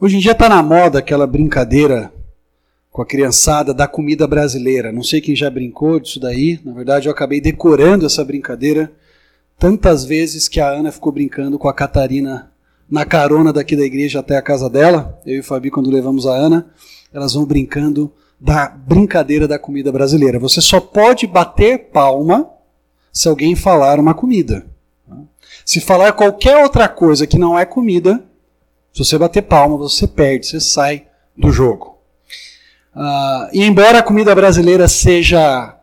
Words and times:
Hoje 0.00 0.16
em 0.16 0.18
dia 0.18 0.32
está 0.32 0.48
na 0.48 0.60
moda 0.60 0.98
aquela 0.98 1.24
brincadeira 1.24 2.12
com 2.90 3.00
a 3.00 3.06
criançada 3.06 3.72
da 3.72 3.86
comida 3.86 4.26
brasileira. 4.26 4.90
Não 4.90 5.04
sei 5.04 5.20
quem 5.20 5.36
já 5.36 5.48
brincou 5.48 6.00
disso 6.00 6.18
daí. 6.18 6.58
Na 6.64 6.72
verdade, 6.72 7.06
eu 7.06 7.12
acabei 7.12 7.40
decorando 7.40 8.04
essa 8.04 8.24
brincadeira 8.24 8.90
tantas 9.56 10.04
vezes 10.04 10.48
que 10.48 10.60
a 10.60 10.68
Ana 10.68 10.90
ficou 10.90 11.12
brincando 11.12 11.60
com 11.60 11.68
a 11.68 11.72
Catarina 11.72 12.50
na 12.90 13.04
carona 13.04 13.52
daqui 13.52 13.76
da 13.76 13.84
igreja 13.84 14.18
até 14.18 14.36
a 14.36 14.42
casa 14.42 14.68
dela. 14.68 15.20
Eu 15.24 15.36
e 15.36 15.40
o 15.40 15.44
Fabi, 15.44 15.70
quando 15.70 15.90
levamos 15.92 16.26
a 16.26 16.34
Ana, 16.34 16.66
elas 17.12 17.34
vão 17.34 17.44
brincando 17.44 18.12
da 18.40 18.66
brincadeira 18.66 19.46
da 19.46 19.60
comida 19.60 19.92
brasileira. 19.92 20.40
Você 20.40 20.60
só 20.60 20.80
pode 20.80 21.24
bater 21.24 21.90
palma 21.92 22.50
se 23.12 23.28
alguém 23.28 23.54
falar 23.54 24.00
uma 24.00 24.12
comida. 24.12 24.66
Se 25.64 25.80
falar 25.80 26.12
qualquer 26.14 26.64
outra 26.64 26.88
coisa 26.88 27.28
que 27.28 27.38
não 27.38 27.56
é 27.56 27.64
comida, 27.64 28.24
se 28.94 29.04
você 29.04 29.18
bater 29.18 29.42
palma, 29.42 29.76
você 29.76 30.06
perde, 30.06 30.46
você 30.46 30.60
sai 30.60 31.06
do 31.36 31.50
jogo. 31.50 31.98
Uh, 32.94 33.50
e 33.52 33.64
embora 33.64 33.98
a 33.98 34.02
comida 34.02 34.32
brasileira 34.36 34.86
seja 34.86 35.76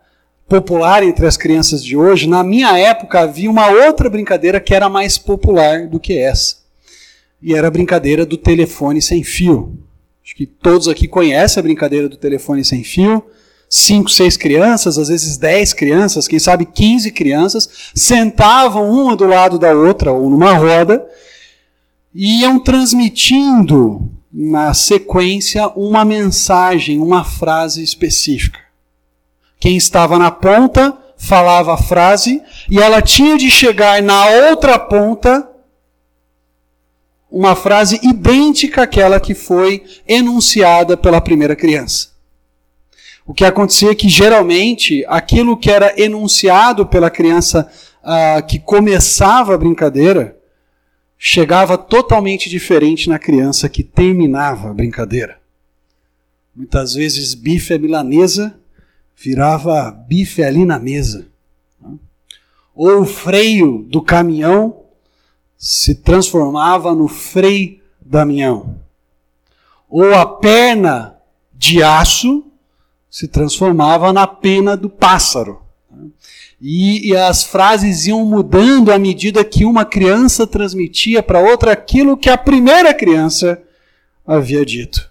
popular 0.47 1.03
entre 1.03 1.25
as 1.25 1.35
crianças 1.35 1.83
de 1.83 1.97
hoje, 1.97 2.25
na 2.25 2.41
minha 2.41 2.79
época 2.79 3.19
havia 3.19 3.51
uma 3.51 3.67
outra 3.67 4.09
brincadeira 4.09 4.61
que 4.61 4.73
era 4.73 4.87
mais 4.87 5.17
popular 5.17 5.87
do 5.87 5.99
que 5.99 6.17
essa. 6.17 6.61
E 7.41 7.53
era 7.53 7.67
a 7.67 7.71
brincadeira 7.71 8.25
do 8.25 8.37
telefone 8.37 9.01
sem 9.01 9.23
fio. 9.23 9.77
Acho 10.23 10.33
que 10.33 10.45
todos 10.45 10.87
aqui 10.87 11.05
conhecem 11.05 11.59
a 11.59 11.63
brincadeira 11.63 12.07
do 12.07 12.15
telefone 12.15 12.63
sem 12.63 12.81
fio. 12.81 13.21
Cinco, 13.69 14.09
seis 14.09 14.37
crianças, 14.37 14.97
às 14.97 15.09
vezes 15.09 15.37
dez 15.37 15.73
crianças, 15.73 16.29
quem 16.29 16.39
sabe 16.39 16.65
quinze 16.65 17.11
crianças, 17.11 17.91
sentavam 17.93 18.89
uma 18.89 19.17
do 19.17 19.25
lado 19.25 19.59
da 19.59 19.73
outra 19.73 20.13
ou 20.13 20.29
numa 20.29 20.53
roda 20.53 21.05
iam 22.13 22.59
transmitindo 22.59 24.11
na 24.31 24.73
sequência 24.73 25.67
uma 25.69 26.05
mensagem, 26.05 26.99
uma 26.99 27.23
frase 27.23 27.83
específica. 27.83 28.59
Quem 29.59 29.77
estava 29.77 30.17
na 30.17 30.31
ponta 30.31 30.97
falava 31.17 31.73
a 31.73 31.77
frase 31.77 32.41
e 32.69 32.79
ela 32.79 33.01
tinha 33.01 33.37
de 33.37 33.49
chegar 33.49 34.01
na 34.01 34.25
outra 34.49 34.79
ponta 34.79 35.47
uma 37.29 37.55
frase 37.55 37.99
idêntica 38.03 38.83
àquela 38.83 39.19
que 39.19 39.33
foi 39.33 39.83
enunciada 40.07 40.97
pela 40.97 41.21
primeira 41.21 41.55
criança. 41.55 42.09
O 43.25 43.33
que 43.33 43.45
acontecia 43.45 43.91
é 43.91 43.95
que 43.95 44.09
geralmente 44.09 45.05
aquilo 45.07 45.55
que 45.55 45.69
era 45.69 45.93
enunciado 46.01 46.85
pela 46.85 47.09
criança 47.09 47.71
uh, 48.03 48.45
que 48.45 48.59
começava 48.59 49.53
a 49.53 49.57
brincadeira 49.57 50.40
chegava 51.23 51.77
totalmente 51.77 52.49
diferente 52.49 53.07
na 53.07 53.19
criança 53.19 53.69
que 53.69 53.83
terminava 53.83 54.71
a 54.71 54.73
brincadeira. 54.73 55.39
Muitas 56.55 56.95
vezes 56.95 57.35
bife 57.35 57.75
à 57.75 57.77
milanesa 57.77 58.59
virava 59.15 59.91
bife 59.91 60.41
ali 60.41 60.65
na 60.65 60.79
mesa. 60.79 61.27
Ou 62.73 63.01
o 63.01 63.05
freio 63.05 63.85
do 63.87 64.01
caminhão 64.01 64.81
se 65.55 65.93
transformava 65.93 66.95
no 66.95 67.07
freio 67.07 67.79
da 68.01 68.25
minhão. 68.25 68.79
Ou 69.87 70.15
a 70.15 70.25
perna 70.25 71.17
de 71.53 71.83
aço 71.83 72.43
se 73.11 73.27
transformava 73.27 74.11
na 74.11 74.25
pena 74.25 74.75
do 74.75 74.89
pássaro. 74.89 75.61
E, 76.61 77.09
e, 77.09 77.15
as 77.15 77.43
frases 77.43 78.05
iam 78.05 78.23
mudando 78.23 78.91
à 78.91 78.99
medida 78.99 79.43
que 79.43 79.65
uma 79.65 79.83
criança 79.83 80.45
transmitia 80.45 81.23
para 81.23 81.39
outra 81.39 81.71
aquilo 81.71 82.15
que 82.15 82.29
a 82.29 82.37
primeira 82.37 82.93
criança 82.93 83.59
havia 84.27 84.63
dito. 84.63 85.09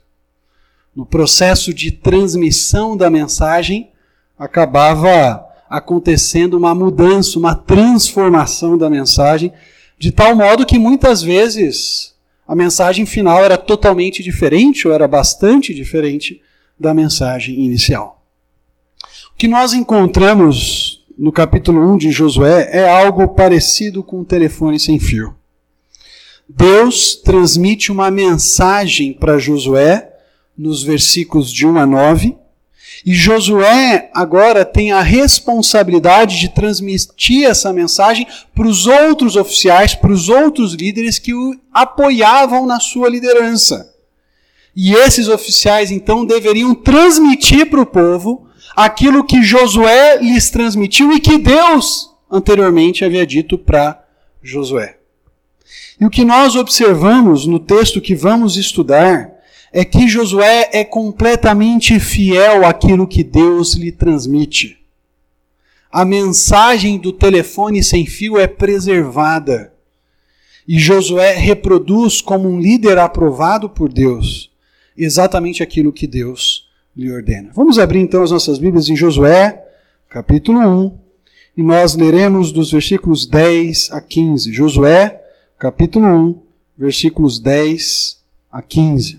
No 0.95 1.05
processo 1.05 1.75
de 1.75 1.91
transmissão 1.91 2.97
da 2.97 3.11
mensagem, 3.11 3.91
acabava 4.39 5.45
acontecendo 5.69 6.55
uma 6.55 6.73
mudança, 6.73 7.37
uma 7.37 7.55
transformação 7.55 8.79
da 8.79 8.89
mensagem, 8.89 9.53
de 9.99 10.13
tal 10.13 10.37
modo 10.37 10.65
que 10.65 10.79
muitas 10.79 11.21
vezes 11.21 12.15
a 12.47 12.55
mensagem 12.55 13.05
final 13.07 13.45
era 13.45 13.57
totalmente 13.57 14.23
diferente 14.23 14.87
ou 14.87 14.95
era 14.95 15.07
bastante 15.09 15.75
diferente 15.75 16.41
da 16.79 16.95
mensagem 16.95 17.61
inicial. 17.61 18.25
O 19.33 19.37
que 19.37 19.47
nós 19.47 19.73
encontramos 19.73 21.00
no 21.19 21.33
capítulo 21.33 21.93
1 21.93 21.97
de 21.99 22.11
Josué 22.11 22.71
é 22.73 22.89
algo 22.89 23.29
parecido 23.29 24.03
com 24.03 24.21
um 24.21 24.25
telefone 24.25 24.79
sem 24.79 24.99
fio. 24.99 25.35
Deus 26.49 27.15
transmite 27.15 27.93
uma 27.93 28.11
mensagem 28.11 29.13
para 29.13 29.39
Josué 29.39 30.13
nos 30.57 30.83
versículos 30.83 31.51
de 31.53 31.67
1 31.67 31.79
a 31.79 31.87
9, 31.87 32.37
e 33.07 33.15
Josué 33.15 34.11
agora 34.13 34.65
tem 34.65 34.93
a 34.93 35.01
responsabilidade 35.01 36.39
de 36.39 36.51
transmitir 36.51 37.49
essa 37.49 37.73
mensagem 37.73 38.27
para 38.55 38.67
os 38.67 38.87
outros 38.87 39.37
oficiais, 39.37 39.95
para 39.95 40.13
os 40.13 40.29
outros 40.29 40.75
líderes 40.75 41.19
que 41.19 41.33
o 41.33 41.59
apoiavam 41.73 42.67
na 42.67 42.79
sua 42.79 43.09
liderança. 43.09 43.95
E 44.77 44.93
esses 44.93 45.29
oficiais 45.29 45.91
então 45.91 46.27
deveriam 46.27 46.75
transmitir 46.75 47.71
para 47.71 47.81
o 47.81 47.87
povo 47.87 48.50
aquilo 48.77 49.25
que 49.25 49.43
Josué 49.43 50.19
lhes 50.19 50.51
transmitiu 50.51 51.13
e 51.13 51.21
que 51.21 51.39
Deus 51.39 52.11
anteriormente 52.31 53.05
havia 53.05 53.27
dito 53.27 53.59
para 53.59 54.03
Josué. 54.43 54.97
E 56.01 56.05
o 56.05 56.11
que 56.11 56.25
nós 56.25 56.57
observamos 56.57 57.47
no 57.47 57.59
texto 57.59 58.01
que 58.01 58.15
vamos 58.15 58.57
estudar 58.57 59.31
é 59.73 59.85
que 59.85 60.09
Josué 60.09 60.71
é 60.73 60.85
completamente 60.85 62.01
fiel 62.01 62.65
àquilo 62.65 63.07
que 63.07 63.23
Deus 63.23 63.75
lhe 63.75 63.93
transmite. 63.93 64.79
A 65.93 66.05
mensagem 66.05 66.99
do 66.99 67.13
telefone 67.13 67.83
sem 67.83 68.07
fio 68.07 68.39
é 68.39 68.47
preservada. 68.47 69.73
E 70.67 70.79
Josué 70.79 71.35
reproduz 71.35 72.21
como 72.21 72.49
um 72.49 72.61
líder 72.61 72.99
aprovado 72.99 73.69
por 73.69 73.93
Deus 73.93 74.51
exatamente 74.97 75.63
aquilo 75.63 75.93
que 75.93 76.07
Deus 76.07 76.70
lhe 77.01 77.11
ordena. 77.11 77.51
Vamos 77.55 77.79
abrir 77.79 78.01
então 78.01 78.23
as 78.23 78.31
nossas 78.31 78.59
Bíblias 78.59 78.91
em 78.91 78.95
Josué, 78.95 79.65
capítulo 80.07 80.59
1, 80.59 80.99
e 81.57 81.63
nós 81.63 81.95
leremos 81.95 82.53
dos 82.53 82.71
versículos 82.71 83.27
10 83.27 83.91
a 83.93 84.03
15. 84.03 84.53
Josué, 84.53 85.19
capítulo 85.59 86.07
1, 86.07 86.43
versículos 86.77 87.41
10 87.41 88.21
a 88.53 88.61
15. 88.61 89.19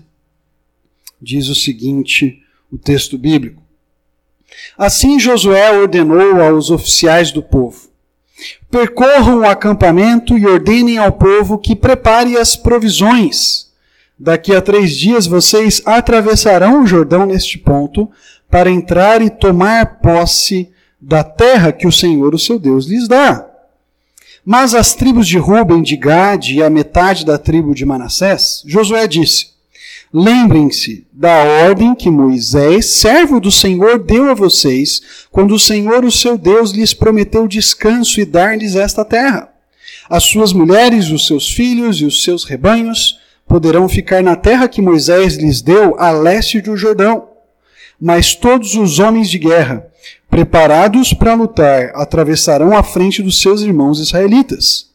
Diz 1.20 1.48
o 1.48 1.56
seguinte 1.56 2.40
o 2.70 2.78
texto 2.78 3.18
bíblico: 3.18 3.60
Assim 4.78 5.18
Josué 5.18 5.76
ordenou 5.76 6.40
aos 6.40 6.70
oficiais 6.70 7.32
do 7.32 7.42
povo: 7.42 7.88
Percorram 8.70 9.40
o 9.40 9.44
acampamento 9.44 10.38
e 10.38 10.46
ordenem 10.46 10.98
ao 10.98 11.10
povo 11.10 11.58
que 11.58 11.74
prepare 11.74 12.36
as 12.36 12.54
provisões 12.54 13.71
Daqui 14.24 14.54
a 14.54 14.62
três 14.62 14.96
dias 14.96 15.26
vocês 15.26 15.82
atravessarão 15.84 16.84
o 16.84 16.86
Jordão 16.86 17.26
neste 17.26 17.58
ponto 17.58 18.08
para 18.48 18.70
entrar 18.70 19.20
e 19.20 19.28
tomar 19.28 19.98
posse 19.98 20.70
da 21.00 21.24
terra 21.24 21.72
que 21.72 21.88
o 21.88 21.92
Senhor, 21.92 22.32
o 22.32 22.38
seu 22.38 22.56
Deus, 22.56 22.86
lhes 22.86 23.08
dá. 23.08 23.44
Mas 24.44 24.76
as 24.76 24.94
tribos 24.94 25.26
de 25.26 25.38
Ruben, 25.38 25.82
de 25.82 25.96
Gade 25.96 26.54
e 26.54 26.62
a 26.62 26.70
metade 26.70 27.26
da 27.26 27.36
tribo 27.36 27.74
de 27.74 27.84
Manassés, 27.84 28.62
Josué 28.64 29.08
disse: 29.08 29.48
Lembrem-se 30.14 31.04
da 31.12 31.42
ordem 31.66 31.92
que 31.92 32.08
Moisés, 32.08 32.90
servo 32.90 33.40
do 33.40 33.50
Senhor, 33.50 33.98
deu 33.98 34.30
a 34.30 34.34
vocês, 34.34 35.26
quando 35.32 35.52
o 35.52 35.58
Senhor, 35.58 36.04
o 36.04 36.12
seu 36.12 36.38
Deus, 36.38 36.70
lhes 36.70 36.94
prometeu 36.94 37.48
descanso 37.48 38.20
e 38.20 38.24
dar-lhes 38.24 38.76
esta 38.76 39.04
terra. 39.04 39.48
As 40.08 40.22
suas 40.22 40.52
mulheres, 40.52 41.10
os 41.10 41.26
seus 41.26 41.52
filhos 41.52 42.00
e 42.00 42.04
os 42.04 42.22
seus 42.22 42.44
rebanhos, 42.44 43.20
poderão 43.52 43.86
ficar 43.86 44.22
na 44.22 44.34
terra 44.34 44.66
que 44.66 44.80
Moisés 44.80 45.36
lhes 45.36 45.60
deu 45.60 45.94
a 46.00 46.10
leste 46.10 46.58
do 46.62 46.74
Jordão. 46.74 47.28
Mas 48.00 48.34
todos 48.34 48.74
os 48.76 48.98
homens 48.98 49.28
de 49.28 49.38
guerra, 49.38 49.86
preparados 50.30 51.12
para 51.12 51.34
lutar, 51.34 51.92
atravessarão 51.94 52.74
a 52.74 52.82
frente 52.82 53.22
dos 53.22 53.42
seus 53.42 53.60
irmãos 53.60 54.00
israelitas. 54.00 54.86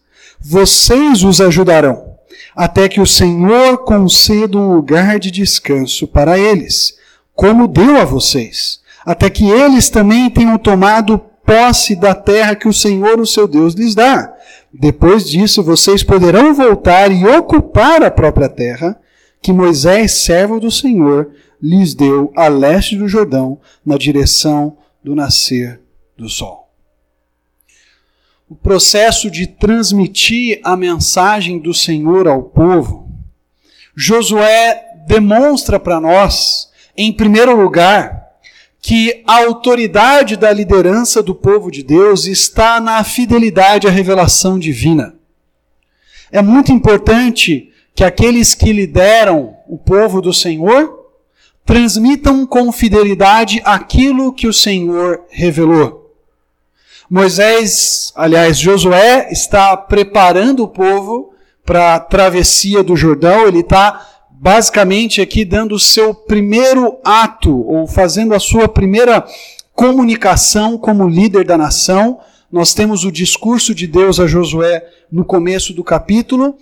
Vocês 0.42 1.24
os 1.24 1.40
ajudarão, 1.40 2.16
até 2.56 2.90
que 2.90 3.00
o 3.00 3.06
Senhor 3.06 3.78
conceda 3.86 4.58
um 4.58 4.74
lugar 4.74 5.20
de 5.20 5.30
descanso 5.30 6.08
para 6.08 6.40
eles, 6.40 6.98
como 7.36 7.68
deu 7.68 7.98
a 7.98 8.06
vocês, 8.06 8.80
até 9.06 9.30
que 9.30 9.48
eles 9.48 9.88
também 9.88 10.32
tenham 10.32 10.58
tomado 10.58 11.20
posse 11.46 11.96
da 11.96 12.16
terra 12.16 12.56
que 12.56 12.68
o 12.68 12.74
Senhor, 12.74 13.20
o 13.20 13.28
seu 13.28 13.48
Deus, 13.48 13.76
lhes 13.76 13.94
dá 13.94 14.34
depois 14.74 15.30
disso, 15.30 15.64
vocês 15.64 16.04
poderão 16.04 16.54
voltar 16.54 17.12
e 17.12 17.26
ocupar 17.26 18.04
a 18.04 18.12
própria 18.12 18.50
terra 18.50 19.00
que 19.42 19.54
Moisés, 19.54 20.24
servo 20.24 20.60
do 20.60 20.70
Senhor, 20.70 21.32
lhes 21.62 21.94
deu 21.94 22.32
a 22.36 22.48
leste 22.48 22.96
do 22.96 23.08
Jordão, 23.08 23.60
na 23.86 23.98
direção 23.98 24.78
do 25.04 25.16
nascer 25.16 25.80
do 26.18 26.28
sol. 26.28 26.70
O 28.50 28.56
processo 28.56 29.30
de 29.30 29.48
transmitir 29.48 30.60
a 30.64 30.76
mensagem 30.76 31.60
do 31.60 31.74
Senhor 31.74 32.28
ao 32.28 32.44
povo, 32.44 33.12
Josué 33.96 34.86
demonstra 35.08 35.80
para 35.80 36.00
nós, 36.00 36.70
em 36.96 37.12
primeiro 37.12 37.56
lugar, 37.56 38.27
que 38.82 39.24
a 39.28 39.44
autoridade 39.44 40.38
da 40.38 40.52
liderança 40.52 41.22
do 41.22 41.36
povo 41.36 41.70
de 41.70 41.84
Deus 41.84 42.26
está 42.26 42.80
na 42.80 43.04
fidelidade 43.04 43.88
à 43.88 43.92
revelação 43.92 44.58
divina. 44.58 45.16
É 46.32 46.42
muito 46.42 46.72
importante 46.72 47.72
que 47.96 48.04
aqueles 48.04 48.54
que 48.54 48.72
lideram 48.72 49.56
o 49.68 49.78
povo 49.78 50.22
do 50.22 50.34
Senhor 50.34 50.98
transmitam 51.66 52.46
com 52.46 52.72
fidelidade 52.72 53.62
aquilo 53.66 54.32
que 54.32 54.48
o 54.48 54.54
Senhor 54.54 55.26
revelou. 55.30 56.16
Moisés, 57.10 58.12
aliás, 58.16 58.58
Josué 58.58 59.30
está 59.32 59.76
preparando 59.76 60.64
o 60.64 60.68
povo 60.68 61.34
para 61.66 61.96
a 61.96 62.00
travessia 62.00 62.84
do 62.84 62.96
Jordão, 62.96 63.48
ele 63.48 63.60
está 63.60 64.17
basicamente 64.40 65.20
aqui 65.20 65.44
dando 65.44 65.76
o 65.76 65.80
seu 65.80 66.14
primeiro 66.14 66.98
ato, 67.04 67.66
ou 67.68 67.88
fazendo 67.88 68.34
a 68.34 68.40
sua 68.40 68.68
primeira 68.68 69.26
comunicação 69.74 70.78
como 70.78 71.08
líder 71.08 71.46
da 71.46 71.58
nação. 71.58 72.20
Nós 72.52 72.74
temos 72.74 73.04
o 73.04 73.12
discurso 73.12 73.74
de 73.74 73.88
Deus 73.88 74.20
a 74.20 74.28
Josué 74.28 74.86
no 75.12 75.26
começo 75.26 75.74
do 75.74 75.84
capítulo, 75.84 76.56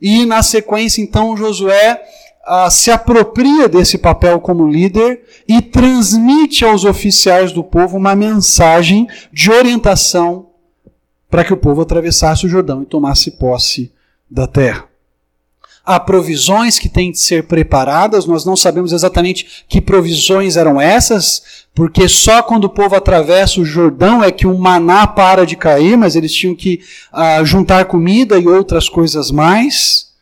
e 0.00 0.26
na 0.26 0.42
sequência, 0.42 1.00
então, 1.00 1.36
Josué 1.36 2.02
ah, 2.44 2.68
se 2.68 2.90
apropria 2.90 3.68
desse 3.68 3.96
papel 3.96 4.40
como 4.40 4.66
líder 4.66 5.22
e 5.46 5.62
transmite 5.62 6.64
aos 6.64 6.84
oficiais 6.84 7.52
do 7.52 7.62
povo 7.62 7.96
uma 7.96 8.16
mensagem 8.16 9.06
de 9.32 9.50
orientação 9.50 10.48
para 11.30 11.44
que 11.44 11.52
o 11.52 11.56
povo 11.56 11.80
atravessasse 11.82 12.44
o 12.44 12.48
Jordão 12.48 12.82
e 12.82 12.86
tomasse 12.86 13.30
posse 13.32 13.92
da 14.28 14.46
terra. 14.46 14.91
Há 15.84 15.98
provisões 15.98 16.78
que 16.78 16.88
têm 16.88 17.10
de 17.10 17.18
ser 17.18 17.48
preparadas, 17.48 18.24
nós 18.24 18.44
não 18.44 18.56
sabemos 18.56 18.92
exatamente 18.92 19.64
que 19.68 19.80
provisões 19.80 20.56
eram 20.56 20.80
essas, 20.80 21.42
porque 21.74 22.08
só 22.08 22.40
quando 22.40 22.64
o 22.64 22.70
povo 22.70 22.94
atravessa 22.94 23.60
o 23.60 23.64
Jordão 23.64 24.22
é 24.22 24.30
que 24.30 24.46
o 24.46 24.56
maná 24.56 25.08
para 25.08 25.44
de 25.44 25.56
cair, 25.56 25.96
mas 25.96 26.14
eles 26.14 26.32
tinham 26.32 26.54
que 26.54 26.80
uh, 27.12 27.44
juntar 27.44 27.86
comida 27.86 28.38
e 28.38 28.46
outras 28.46 28.88
coisas 28.88 29.32
mais. 29.32 30.12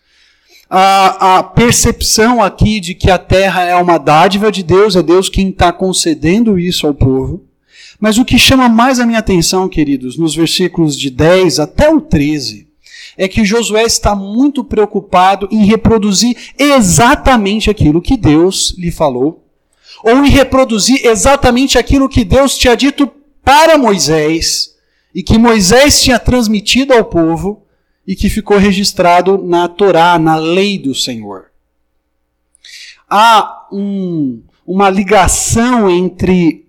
A, 0.70 1.38
a 1.38 1.42
percepção 1.42 2.42
aqui 2.42 2.80
de 2.80 2.94
que 2.94 3.10
a 3.10 3.18
terra 3.18 3.64
é 3.64 3.74
uma 3.76 3.98
dádiva 3.98 4.50
de 4.50 4.62
Deus, 4.62 4.96
é 4.96 5.02
Deus 5.02 5.28
quem 5.28 5.50
está 5.50 5.72
concedendo 5.72 6.58
isso 6.58 6.86
ao 6.86 6.94
povo. 6.94 7.44
Mas 7.98 8.16
o 8.16 8.24
que 8.24 8.38
chama 8.38 8.66
mais 8.66 8.98
a 8.98 9.04
minha 9.04 9.18
atenção, 9.18 9.68
queridos, 9.68 10.16
nos 10.16 10.34
versículos 10.34 10.96
de 10.96 11.10
10 11.10 11.58
até 11.58 11.90
o 11.90 12.00
13, 12.00 12.69
é 13.16 13.28
que 13.28 13.44
Josué 13.44 13.82
está 13.84 14.14
muito 14.14 14.64
preocupado 14.64 15.48
em 15.50 15.64
reproduzir 15.64 16.36
exatamente 16.58 17.70
aquilo 17.70 18.02
que 18.02 18.16
Deus 18.16 18.74
lhe 18.78 18.90
falou, 18.90 19.44
ou 20.02 20.24
em 20.24 20.30
reproduzir 20.30 21.04
exatamente 21.06 21.78
aquilo 21.78 22.08
que 22.08 22.24
Deus 22.24 22.56
tinha 22.56 22.76
dito 22.76 23.10
para 23.44 23.76
Moisés 23.76 24.74
e 25.14 25.22
que 25.22 25.38
Moisés 25.38 26.02
tinha 26.02 26.18
transmitido 26.18 26.92
ao 26.92 27.04
povo 27.04 27.62
e 28.06 28.14
que 28.14 28.28
ficou 28.28 28.58
registrado 28.58 29.38
na 29.38 29.68
Torá, 29.68 30.18
na 30.18 30.36
lei 30.36 30.78
do 30.78 30.94
Senhor. 30.94 31.46
Há 33.08 33.66
um, 33.72 34.42
uma 34.66 34.88
ligação 34.88 35.90
entre 35.90 36.64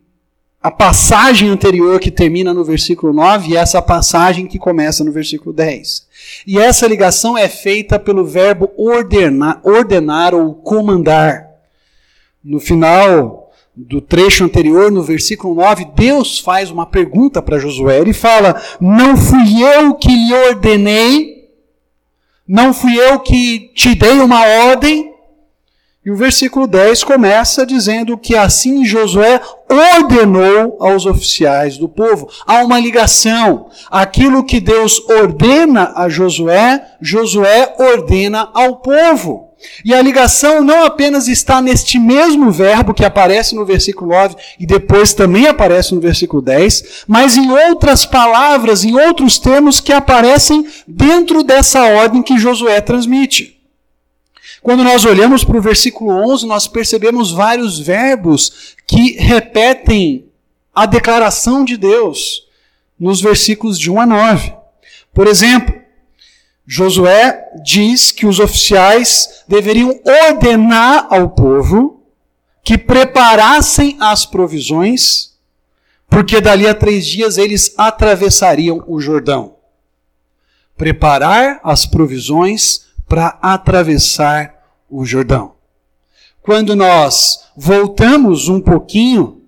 a 0.61 0.69
passagem 0.69 1.49
anterior 1.49 1.99
que 1.99 2.11
termina 2.11 2.53
no 2.53 2.63
versículo 2.63 3.13
9 3.13 3.49
e 3.49 3.55
essa 3.57 3.81
passagem 3.81 4.45
que 4.45 4.59
começa 4.59 5.03
no 5.03 5.11
versículo 5.11 5.53
10. 5.53 6.07
E 6.45 6.57
essa 6.57 6.87
ligação 6.87 7.37
é 7.37 7.47
feita 7.47 7.99
pelo 7.99 8.25
verbo 8.25 8.71
ordenar, 8.77 9.61
ordenar 9.63 10.33
ou 10.33 10.55
comandar. 10.55 11.49
No 12.43 12.59
final 12.59 13.51
do 13.75 14.01
trecho 14.01 14.43
anterior, 14.43 14.91
no 14.91 15.03
versículo 15.03 15.55
9, 15.55 15.85
Deus 15.95 16.39
faz 16.39 16.69
uma 16.69 16.85
pergunta 16.85 17.41
para 17.41 17.59
Josué. 17.59 17.99
Ele 17.99 18.13
fala: 18.13 18.61
Não 18.79 19.15
fui 19.15 19.63
eu 19.63 19.93
que 19.95 20.09
lhe 20.09 20.33
ordenei, 20.33 21.49
não 22.47 22.73
fui 22.73 22.97
eu 22.99 23.19
que 23.19 23.71
te 23.73 23.95
dei 23.95 24.19
uma 24.19 24.45
ordem, 24.67 25.10
e 26.03 26.09
o 26.09 26.15
versículo 26.15 26.65
10 26.65 27.03
começa 27.03 27.63
dizendo 27.63 28.17
que 28.17 28.35
assim 28.35 28.83
Josué 28.83 29.39
ordenou 29.69 30.77
aos 30.79 31.05
oficiais 31.05 31.77
do 31.77 31.87
povo. 31.87 32.27
Há 32.47 32.63
uma 32.63 32.79
ligação. 32.79 33.69
Aquilo 33.89 34.43
que 34.43 34.59
Deus 34.59 34.99
ordena 35.07 35.93
a 35.95 36.09
Josué, 36.09 36.83
Josué 36.99 37.75
ordena 37.77 38.49
ao 38.51 38.77
povo. 38.77 39.51
E 39.85 39.93
a 39.93 40.01
ligação 40.01 40.63
não 40.63 40.85
apenas 40.85 41.27
está 41.27 41.61
neste 41.61 41.99
mesmo 41.99 42.49
verbo 42.49 42.95
que 42.95 43.05
aparece 43.05 43.53
no 43.53 43.63
versículo 43.63 44.09
9 44.09 44.35
e 44.59 44.65
depois 44.65 45.13
também 45.13 45.45
aparece 45.45 45.93
no 45.93 46.01
versículo 46.01 46.41
10, 46.41 47.03
mas 47.07 47.37
em 47.37 47.51
outras 47.51 48.07
palavras, 48.07 48.83
em 48.83 48.99
outros 48.99 49.37
termos 49.37 49.79
que 49.79 49.93
aparecem 49.93 50.65
dentro 50.87 51.43
dessa 51.43 51.83
ordem 51.83 52.23
que 52.23 52.39
Josué 52.39 52.81
transmite. 52.81 53.60
Quando 54.61 54.83
nós 54.83 55.05
olhamos 55.05 55.43
para 55.43 55.57
o 55.57 55.61
versículo 55.61 56.11
11, 56.31 56.45
nós 56.45 56.67
percebemos 56.67 57.31
vários 57.31 57.79
verbos 57.79 58.75
que 58.85 59.13
repetem 59.13 60.27
a 60.73 60.85
declaração 60.85 61.65
de 61.65 61.77
Deus 61.77 62.47
nos 62.99 63.19
versículos 63.19 63.79
de 63.79 63.89
1 63.89 64.01
a 64.01 64.05
9. 64.05 64.53
Por 65.11 65.27
exemplo, 65.27 65.81
Josué 66.65 67.43
diz 67.63 68.11
que 68.11 68.27
os 68.27 68.39
oficiais 68.39 69.43
deveriam 69.47 69.99
ordenar 70.29 71.07
ao 71.09 71.31
povo 71.31 72.03
que 72.63 72.77
preparassem 72.77 73.97
as 73.99 74.27
provisões, 74.27 75.33
porque 76.07 76.39
dali 76.39 76.67
a 76.67 76.75
três 76.75 77.07
dias 77.07 77.39
eles 77.39 77.73
atravessariam 77.77 78.83
o 78.87 79.01
Jordão. 79.01 79.55
Preparar 80.77 81.59
as 81.63 81.85
provisões 81.87 82.90
para 83.11 83.37
atravessar 83.41 84.55
o 84.89 85.03
Jordão. 85.03 85.51
Quando 86.41 86.77
nós 86.77 87.41
voltamos 87.57 88.47
um 88.47 88.61
pouquinho 88.61 89.41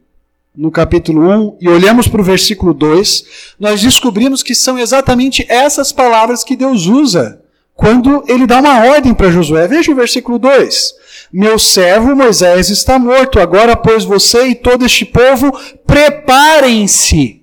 no 0.54 0.69
capítulo 0.69 1.30
1 1.30 1.57
e 1.62 1.69
olhamos 1.69 2.10
para 2.10 2.19
o 2.19 2.25
versículo 2.25 2.74
2, 2.74 3.24
nós 3.57 3.81
descobrimos 3.81 4.44
que 4.44 4.54
são 4.54 4.77
exatamente 4.77 5.45
essas 5.48 5.94
palavras 5.94 6.44
que 6.44 6.57
Deus 6.57 6.88
usa 6.88 7.42
quando 7.74 8.25
ele 8.27 8.45
dá 8.45 8.60
uma 8.60 8.86
ordem 8.86 9.13
para 9.13 9.31
Josué. 9.31 9.65
Veja 9.65 9.94
o 9.94 9.95
versículo 9.95 10.38
2. 10.38 10.94
Meu 11.31 11.57
servo 11.57 12.13
Moisés 12.13 12.69
está 12.69 13.00
morto, 13.00 13.39
agora, 13.39 13.77
pois 13.77 14.03
você 14.03 14.48
e 14.48 14.55
todo 14.55 14.86
este 14.86 15.05
povo 15.05 15.58
preparem-se 15.88 17.43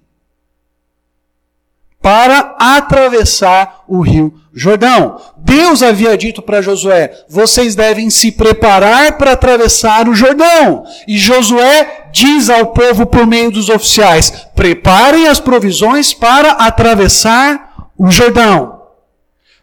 para 2.03 2.57
atravessar 2.59 3.85
o 3.87 4.01
rio 4.01 4.35
Jordão. 4.53 5.21
Deus 5.37 5.83
havia 5.83 6.17
dito 6.17 6.43
para 6.43 6.63
Josué: 6.63 7.13
vocês 7.29 7.75
devem 7.75 8.11
se 8.11 8.33
preparar 8.33 9.19
para 9.19 9.33
atravessar 9.33 10.09
o 10.09 10.15
Jordão. 10.15 10.85
E 11.07 11.19
Josué 11.19 12.09
diz 12.13 12.49
ao 12.49 12.69
povo 12.69 13.07
por 13.07 13.27
meio 13.27 13.51
dos 13.51 13.69
oficiais: 13.69 14.47
preparem 14.55 15.29
as 15.29 15.41
provisões 15.41 16.13
para 16.13 16.53
atravessar 16.53 17.91
o 17.97 18.11
Jordão. 18.11 18.81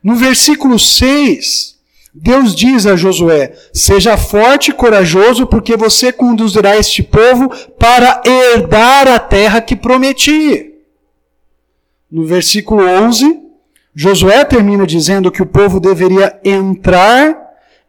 No 0.04 0.16
versículo 0.16 0.78
6, 0.78 1.76
Deus 2.14 2.56
diz 2.56 2.86
a 2.86 2.96
Josué: 2.96 3.52
Seja 3.74 4.16
forte 4.16 4.72
e 4.72 4.74
corajoso, 4.74 5.48
porque 5.48 5.76
você 5.76 6.12
conduzirá 6.12 6.78
este 6.78 7.02
povo 7.02 7.50
para 7.80 8.22
herdar 8.26 9.08
a 9.08 9.20
terra 9.20 9.60
que 9.60 9.76
prometi. 9.76 10.77
No 12.10 12.26
versículo 12.26 12.84
11, 12.84 13.42
Josué 13.94 14.46
termina 14.46 14.88
dizendo 14.88 15.32
que 15.32 15.42
o 15.42 15.46
povo 15.46 15.80
deveria 15.80 16.40
entrar 16.44 17.36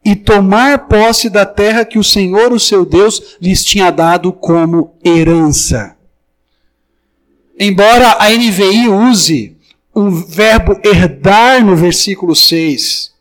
e 0.05 0.17
tomar 0.17 0.89
posse 0.89 1.29
da 1.29 1.45
terra 1.45 1.85
que 1.85 1.99
o 1.99 2.05
Senhor, 2.05 2.53
o 2.53 2.59
seu 2.59 2.85
Deus, 2.85 3.37
lhes 3.41 3.65
tinha 3.65 3.91
dado 3.91 4.33
como 4.33 4.95
herança. 5.05 5.97
Embora 7.59 8.17
a 8.19 8.31
NVI 8.31 8.89
use 8.89 9.57
o 9.93 10.11
verbo 10.11 10.81
herdar 10.85 11.65
no 11.65 11.77
versículo 11.77 12.35
6 12.35 13.13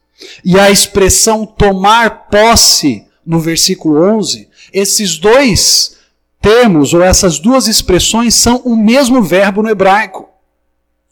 e 0.46 0.60
a 0.60 0.72
expressão 0.72 1.46
tomar 1.46 2.28
posse 2.30 3.06
no 3.26 3.40
versículo 3.40 4.02
11, 4.18 4.48
esses 4.72 5.18
dois 5.18 5.98
termos 6.42 6.94
ou 6.94 7.04
essas 7.04 7.40
duas 7.40 7.68
expressões 7.68 8.34
são 8.36 8.58
o 8.64 8.76
mesmo 8.76 9.22
verbo 9.22 9.62
no 9.62 9.70
hebraico. 9.70 10.37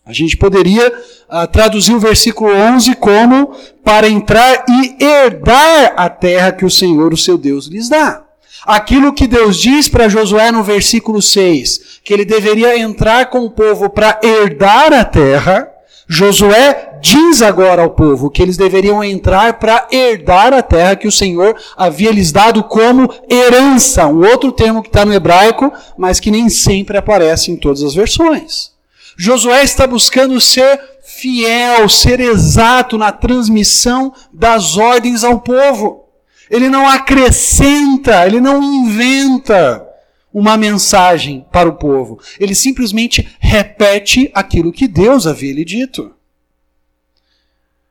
A 0.06 0.14
gente 0.14 0.38
poderia 0.38 0.88
uh, 0.90 1.48
traduzir 1.52 1.96
o 1.96 2.00
versículo 2.00 2.54
11 2.54 2.94
como 2.96 3.52
para 3.84 4.08
entrar 4.08 4.64
e 4.70 5.04
herdar 5.04 5.94
a 5.98 6.08
terra 6.10 6.52
que 6.52 6.64
o 6.64 6.70
Senhor, 6.70 7.12
o 7.12 7.18
seu 7.18 7.38
Deus, 7.38 7.66
lhes 7.66 7.90
dá. 7.90 8.24
Aquilo 8.66 9.14
que 9.14 9.28
Deus 9.28 9.58
diz 9.58 9.88
para 9.88 10.08
Josué 10.08 10.52
no 10.52 10.64
versículo 10.64 11.22
6, 11.22 12.02
que 12.04 12.14
ele 12.14 12.26
deveria 12.26 12.78
entrar 12.78 13.28
com 13.32 13.46
o 13.46 13.50
povo 13.50 13.90
para 13.90 14.20
herdar 14.24 14.94
a 14.94 15.04
terra, 15.04 15.72
Josué 16.08 17.00
diz 17.02 17.42
agora 17.42 17.82
ao 17.82 17.90
povo 17.90 18.30
que 18.30 18.42
eles 18.42 18.58
deveriam 18.58 19.04
entrar 19.04 19.54
para 19.60 19.88
herdar 19.92 20.54
a 20.54 20.62
terra 20.62 20.96
que 20.96 21.08
o 21.08 21.12
Senhor 21.12 21.56
havia 21.76 22.12
lhes 22.12 22.32
dado 22.32 22.64
como 22.64 23.10
herança, 23.30 24.06
um 24.06 24.24
outro 24.24 24.52
termo 24.52 24.84
que 24.84 24.90
está 24.90 25.04
no 25.04 25.14
hebraico, 25.14 25.72
mas 25.98 26.20
que 26.20 26.30
nem 26.30 26.48
sempre 26.48 26.96
aparece 26.98 27.52
em 27.52 27.56
todas 27.56 27.82
as 27.82 27.96
versões. 27.96 28.75
Josué 29.18 29.64
está 29.64 29.88
buscando 29.88 30.40
ser 30.42 30.80
fiel, 31.04 31.88
ser 31.88 32.20
exato 32.20 32.98
na 32.98 33.12
transmissão 33.12 34.14
das 34.34 34.78
ordens 34.78 35.24
ao 35.24 35.40
povo. 35.40 36.10
Ele 36.50 36.70
não 36.70 36.88
acrescenta, 36.88 38.26
ele 38.26 38.40
não 38.40 38.62
inventa 38.62 39.88
uma 40.34 40.58
mensagem 40.58 41.46
para 41.52 41.70
o 41.70 41.76
povo. 41.76 42.20
Ele 42.40 42.54
simplesmente 42.54 43.36
repete 43.40 44.30
aquilo 44.34 44.72
que 44.72 44.88
Deus 44.88 45.26
havia 45.26 45.54
lhe 45.54 45.64
dito. 45.64 46.14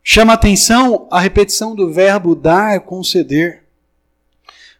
Chama 0.02 0.34
atenção 0.34 1.08
a 1.10 1.18
repetição 1.18 1.74
do 1.74 1.90
verbo 1.90 2.34
dar, 2.34 2.80
conceder. 2.80 3.64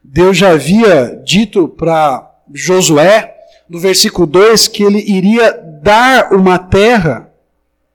Deus 0.03 0.37
já 0.37 0.51
havia 0.51 1.19
dito 1.25 1.67
para 1.67 2.31
Josué, 2.53 3.34
no 3.68 3.78
versículo 3.78 4.26
2, 4.26 4.68
que 4.68 4.83
ele 4.83 5.02
iria 5.06 5.52
dar 5.83 6.33
uma 6.33 6.59
terra 6.59 7.30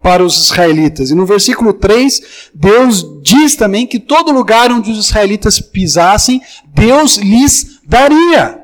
para 0.01 0.23
os 0.23 0.37
israelitas. 0.37 1.11
E 1.11 1.15
no 1.15 1.25
versículo 1.25 1.73
3, 1.73 2.49
Deus 2.53 3.05
diz 3.21 3.55
também 3.55 3.85
que 3.85 3.99
todo 3.99 4.31
lugar 4.31 4.71
onde 4.71 4.91
os 4.91 4.97
israelitas 4.97 5.59
pisassem, 5.59 6.41
Deus 6.73 7.17
lhes 7.17 7.79
daria. 7.85 8.59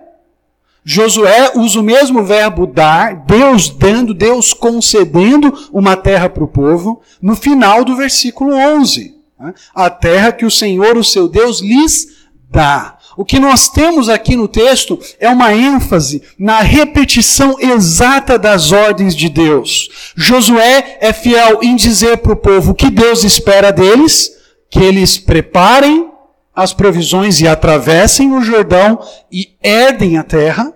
Josué 0.83 1.51
usa 1.55 1.79
o 1.79 1.83
mesmo 1.83 2.24
verbo 2.24 2.67
dar, 2.67 3.25
Deus 3.25 3.69
dando, 3.69 4.13
Deus 4.13 4.53
concedendo 4.53 5.51
uma 5.74 5.97
terra 5.97 6.29
para 6.29 6.43
o 6.43 6.47
povo, 6.47 7.01
no 7.19 7.35
final 7.35 7.83
do 7.83 7.95
versículo 7.95 8.53
11. 8.53 9.15
Né? 9.39 9.53
A 9.74 9.89
terra 9.89 10.31
que 10.31 10.45
o 10.45 10.51
Senhor, 10.51 10.95
o 10.95 11.03
seu 11.03 11.27
Deus, 11.27 11.59
lhes 11.59 12.07
dá. 12.51 12.94
O 13.17 13.24
que 13.24 13.39
nós 13.39 13.69
temos 13.69 14.10
aqui 14.10 14.36
no 14.36 14.48
texto 14.48 15.00
é 15.19 15.29
uma 15.29 15.53
ênfase 15.53 16.22
na 16.38 16.60
repetição 16.60 17.57
exata 17.60 18.38
das 18.38 18.72
ordens 18.72 19.15
de 19.15 19.29
Deus. 19.29 20.13
Josué 20.15 20.98
é 21.00 21.13
fiel 21.13 21.60
em 21.63 21.75
dizer 21.75 22.17
para 22.17 22.34
o 22.34 22.38
povo 22.38 22.75
que 22.75 22.89
Deus 22.89 23.24
espera 23.24 23.72
deles, 23.72 24.31
que 24.69 24.79
eles 24.79 25.17
preparem 25.17 26.12
as 26.53 26.74
provisões 26.74 27.39
e 27.39 27.48
atravessem 27.48 28.34
o 28.34 28.41
Jordão 28.41 29.00
e 29.31 29.55
herdem 29.63 30.17
a 30.17 30.24
terra. 30.24 30.74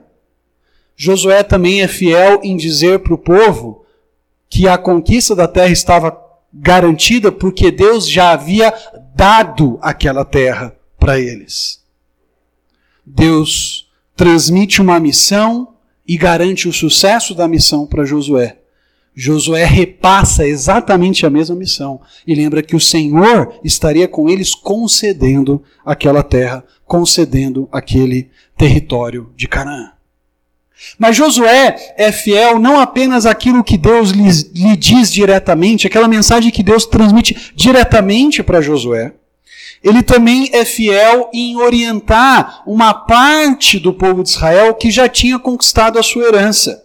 Josué 0.95 1.43
também 1.43 1.81
é 1.81 1.87
fiel 1.87 2.39
em 2.43 2.55
dizer 2.55 2.99
para 2.99 3.13
o 3.13 3.17
povo 3.17 3.85
que 4.49 4.67
a 4.67 4.77
conquista 4.77 5.35
da 5.35 5.47
terra 5.47 5.71
estava 5.71 6.17
garantida 6.53 7.31
porque 7.31 7.69
Deus 7.69 8.09
já 8.09 8.31
havia 8.31 8.73
dado 9.15 9.77
aquela 9.81 10.25
terra 10.25 10.75
para 10.97 11.19
eles. 11.19 11.78
Deus 13.05 13.89
transmite 14.15 14.81
uma 14.81 14.99
missão 14.99 15.75
e 16.07 16.17
garante 16.17 16.67
o 16.67 16.73
sucesso 16.73 17.33
da 17.35 17.47
missão 17.47 17.85
para 17.85 18.05
Josué. 18.05 18.57
Josué 19.15 19.65
repassa 19.65 20.47
exatamente 20.47 21.25
a 21.25 21.29
mesma 21.29 21.55
missão 21.55 21.99
e 22.25 22.33
lembra 22.33 22.63
que 22.63 22.75
o 22.75 22.79
Senhor 22.79 23.59
estaria 23.63 24.07
com 24.07 24.29
eles 24.29 24.55
concedendo 24.55 25.61
aquela 25.85 26.23
terra, 26.23 26.63
concedendo 26.85 27.67
aquele 27.71 28.29
território 28.57 29.31
de 29.35 29.47
Canaã. 29.47 29.91
Mas 30.97 31.15
Josué 31.15 31.75
é 31.97 32.11
fiel 32.11 32.59
não 32.59 32.79
apenas 32.79 33.25
àquilo 33.25 33.63
que 33.63 33.77
Deus 33.77 34.11
lhe, 34.11 34.29
lhe 34.53 34.77
diz 34.77 35.11
diretamente, 35.11 35.85
aquela 35.85 36.07
mensagem 36.07 36.51
que 36.51 36.63
Deus 36.63 36.85
transmite 36.85 37.51
diretamente 37.55 38.41
para 38.41 38.61
Josué. 38.61 39.13
Ele 39.83 40.03
também 40.03 40.49
é 40.53 40.65
fiel 40.65 41.29
em 41.33 41.55
orientar 41.55 42.63
uma 42.67 42.93
parte 42.93 43.79
do 43.79 43.93
povo 43.93 44.23
de 44.23 44.29
Israel 44.29 44.73
que 44.73 44.91
já 44.91 45.07
tinha 45.07 45.39
conquistado 45.39 45.97
a 45.97 46.03
sua 46.03 46.25
herança. 46.25 46.83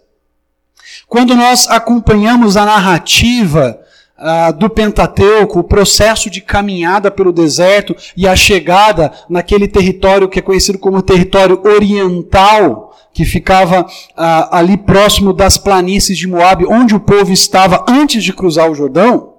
Quando 1.08 1.34
nós 1.34 1.68
acompanhamos 1.68 2.56
a 2.56 2.64
narrativa 2.64 3.80
ah, 4.16 4.52
do 4.52 4.70
Pentateuco, 4.70 5.58
o 5.58 5.64
processo 5.64 6.30
de 6.30 6.40
caminhada 6.40 7.10
pelo 7.10 7.32
deserto 7.32 7.96
e 8.16 8.28
a 8.28 8.36
chegada 8.36 9.12
naquele 9.28 9.66
território 9.66 10.28
que 10.28 10.38
é 10.38 10.42
conhecido 10.42 10.78
como 10.78 11.02
território 11.02 11.60
oriental, 11.64 12.96
que 13.12 13.24
ficava 13.24 13.86
ah, 14.16 14.58
ali 14.58 14.76
próximo 14.76 15.32
das 15.32 15.58
planícies 15.58 16.16
de 16.16 16.28
Moabe, 16.28 16.64
onde 16.66 16.94
o 16.94 17.00
povo 17.00 17.32
estava 17.32 17.84
antes 17.88 18.22
de 18.22 18.32
cruzar 18.32 18.70
o 18.70 18.74
Jordão, 18.74 19.33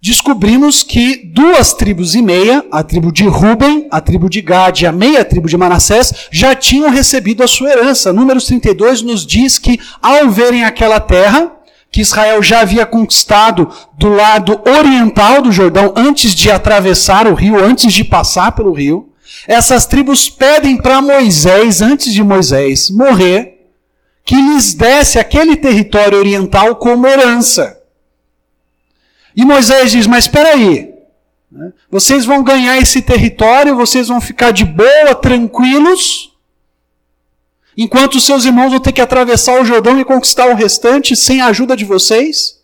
descobrimos 0.00 0.82
que 0.82 1.16
duas 1.34 1.74
tribos 1.74 2.14
e 2.14 2.22
meia, 2.22 2.64
a 2.70 2.82
tribo 2.82 3.12
de 3.12 3.26
Ruben, 3.26 3.88
a 3.90 4.00
tribo 4.00 4.28
de 4.28 4.40
Gad 4.40 4.80
e 4.80 4.86
a 4.86 4.92
meia 4.92 5.24
tribo 5.24 5.48
de 5.48 5.56
Manassés, 5.56 6.28
já 6.30 6.54
tinham 6.54 6.90
recebido 6.90 7.42
a 7.42 7.48
sua 7.48 7.70
herança. 7.70 8.12
Números 8.12 8.46
32 8.46 9.02
nos 9.02 9.26
diz 9.26 9.58
que, 9.58 9.80
ao 10.00 10.30
verem 10.30 10.64
aquela 10.64 11.00
terra, 11.00 11.52
que 11.90 12.00
Israel 12.00 12.42
já 12.42 12.60
havia 12.60 12.86
conquistado 12.86 13.68
do 13.98 14.08
lado 14.08 14.60
oriental 14.66 15.42
do 15.42 15.50
Jordão, 15.50 15.94
antes 15.96 16.34
de 16.34 16.50
atravessar 16.50 17.26
o 17.26 17.34
rio, 17.34 17.62
antes 17.62 17.92
de 17.92 18.04
passar 18.04 18.52
pelo 18.52 18.72
rio, 18.72 19.08
essas 19.46 19.86
tribos 19.86 20.28
pedem 20.28 20.76
para 20.76 21.02
Moisés, 21.02 21.80
antes 21.80 22.12
de 22.12 22.22
Moisés 22.22 22.90
morrer, 22.90 23.58
que 24.24 24.34
lhes 24.34 24.74
desse 24.74 25.18
aquele 25.18 25.56
território 25.56 26.18
oriental 26.18 26.76
como 26.76 27.06
herança. 27.06 27.77
E 29.38 29.44
Moisés 29.44 29.92
diz: 29.92 30.04
Mas 30.08 30.24
espera 30.24 30.48
aí, 30.48 30.92
né? 31.50 31.72
vocês 31.88 32.24
vão 32.24 32.42
ganhar 32.42 32.76
esse 32.76 33.00
território, 33.00 33.76
vocês 33.76 34.08
vão 34.08 34.20
ficar 34.20 34.50
de 34.50 34.64
boa, 34.64 35.14
tranquilos, 35.14 36.36
enquanto 37.76 38.18
seus 38.18 38.44
irmãos 38.44 38.70
vão 38.70 38.80
ter 38.80 38.90
que 38.90 39.00
atravessar 39.00 39.60
o 39.60 39.64
Jordão 39.64 40.00
e 40.00 40.04
conquistar 40.04 40.48
o 40.48 40.56
restante 40.56 41.14
sem 41.14 41.40
a 41.40 41.46
ajuda 41.46 41.76
de 41.76 41.84
vocês? 41.84 42.58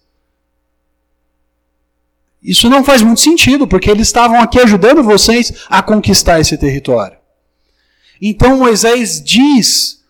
Isso 2.43 2.69
não 2.69 2.83
faz 2.83 3.03
muito 3.03 3.21
sentido, 3.21 3.69
porque 3.69 3.89
eles 3.89 4.09
estavam 4.09 4.41
aqui 4.41 4.59
ajudando 4.59 5.01
vocês 5.01 5.53
a 5.71 5.81
conquistar 5.81 6.41
esse 6.41 6.59
território. 6.59 7.17
Então 8.21 8.59
Moisés 8.59 9.23
diz 9.23 10.03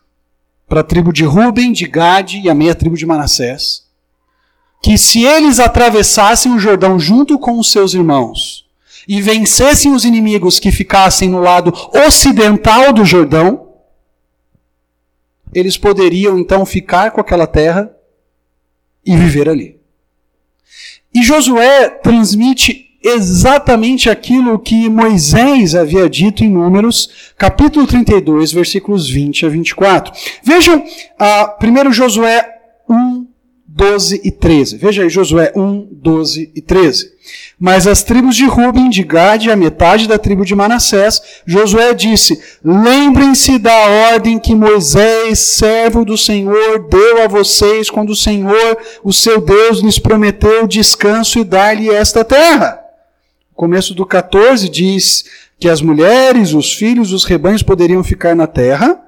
para 0.67 0.81
a 0.81 0.85
tribo 0.85 1.13
de 1.13 1.25
Ruben, 1.25 1.73
de 1.73 1.87
Gade 1.87 2.41
e 2.41 2.49
a 2.49 2.55
meia 2.55 2.75
tribo 2.75 2.97
de 2.97 3.05
Manassés 3.05 3.84
que 4.85 4.99
se 4.99 5.25
eles 5.25 5.61
atravessassem 5.61 6.53
o 6.53 6.59
Jordão 6.59 7.01
junto 7.01 7.39
com 7.39 7.59
os 7.59 7.73
seus 7.73 7.95
irmãos 7.95 8.67
e 9.09 9.19
vencessem 9.19 9.95
os 9.95 10.05
inimigos 10.05 10.61
que 10.61 10.71
ficassem 10.71 11.31
no 11.31 11.41
lado 11.41 11.73
ocidental 12.07 12.93
do 12.93 13.03
Jordão, 13.03 13.67
eles 15.55 15.79
poderiam 15.79 16.39
então 16.39 16.67
ficar 16.67 17.13
com 17.13 17.21
aquela 17.23 17.47
terra 17.47 17.91
e 19.07 19.17
viver 19.17 19.49
ali. 19.49 19.81
E 21.15 21.23
Josué 21.23 21.89
transmite 21.89 22.99
exatamente 23.03 24.11
aquilo 24.11 24.59
que 24.59 24.91
Moisés 24.91 25.75
havia 25.75 26.11
dito 26.11 26.45
em 26.45 26.51
Números, 26.51 27.33
capítulo 27.39 27.87
32, 27.87 28.53
versículos 28.53 29.09
20 29.09 29.47
a 29.47 29.49
24. 29.49 30.13
Vejam, 30.43 30.77
uh, 30.77 31.59
primeiro 31.59 31.91
Josué 31.91 32.47
1, 32.87 33.34
12 33.67 34.21
e 34.23 34.31
13. 34.31 34.77
Veja 34.77 35.03
aí, 35.03 35.09
Josué 35.09 35.53
1, 35.57 35.89
12 35.91 36.53
e 36.55 36.61
13. 36.61 37.13
Mas 37.59 37.87
as 37.87 38.03
tribos 38.03 38.37
de 38.37 38.45
Ruben, 38.45 38.91
de 38.91 39.03
Gade 39.03 39.49
e 39.49 39.53
a 39.53 39.57
metade 39.57 40.07
da 40.07 40.19
tribo 40.19 40.45
de 40.45 40.55
Manassés, 40.55 41.23
Josué 41.47 41.95
disse: 41.95 42.41
Lembrem-se 42.63 43.59
da 43.59 43.75
ordem 44.13 44.39
que 44.39 44.55
Moisés, 44.55 45.39
servo 45.39 46.05
do 46.05 46.19
Senhor, 46.19 46.89
deu 46.89 47.23
a 47.23 47.27
vocês 47.27 47.89
quando 47.89 48.11
o 48.11 48.17
Senhor, 48.17 48.79
o 49.03 49.13
seu 49.13 49.41
Deus, 49.41 49.81
lhes 49.81 49.99
prometeu 49.99 50.67
descanso 50.67 51.39
e 51.39 51.45
dar-lhe 51.45 51.89
esta 51.89 52.25
terra. 52.25 52.81
O 53.53 53.55
começo 53.55 53.95
do 53.95 54.05
14 54.05 54.69
diz 54.69 55.25
que 55.59 55.69
as 55.69 55.81
mulheres, 55.81 56.53
os 56.53 56.75
filhos, 56.75 57.13
os 57.13 57.25
rebanhos 57.25 57.63
poderiam 57.63 58.05
ficar 58.05 58.35
na 58.35 58.47
terra, 58.47 59.01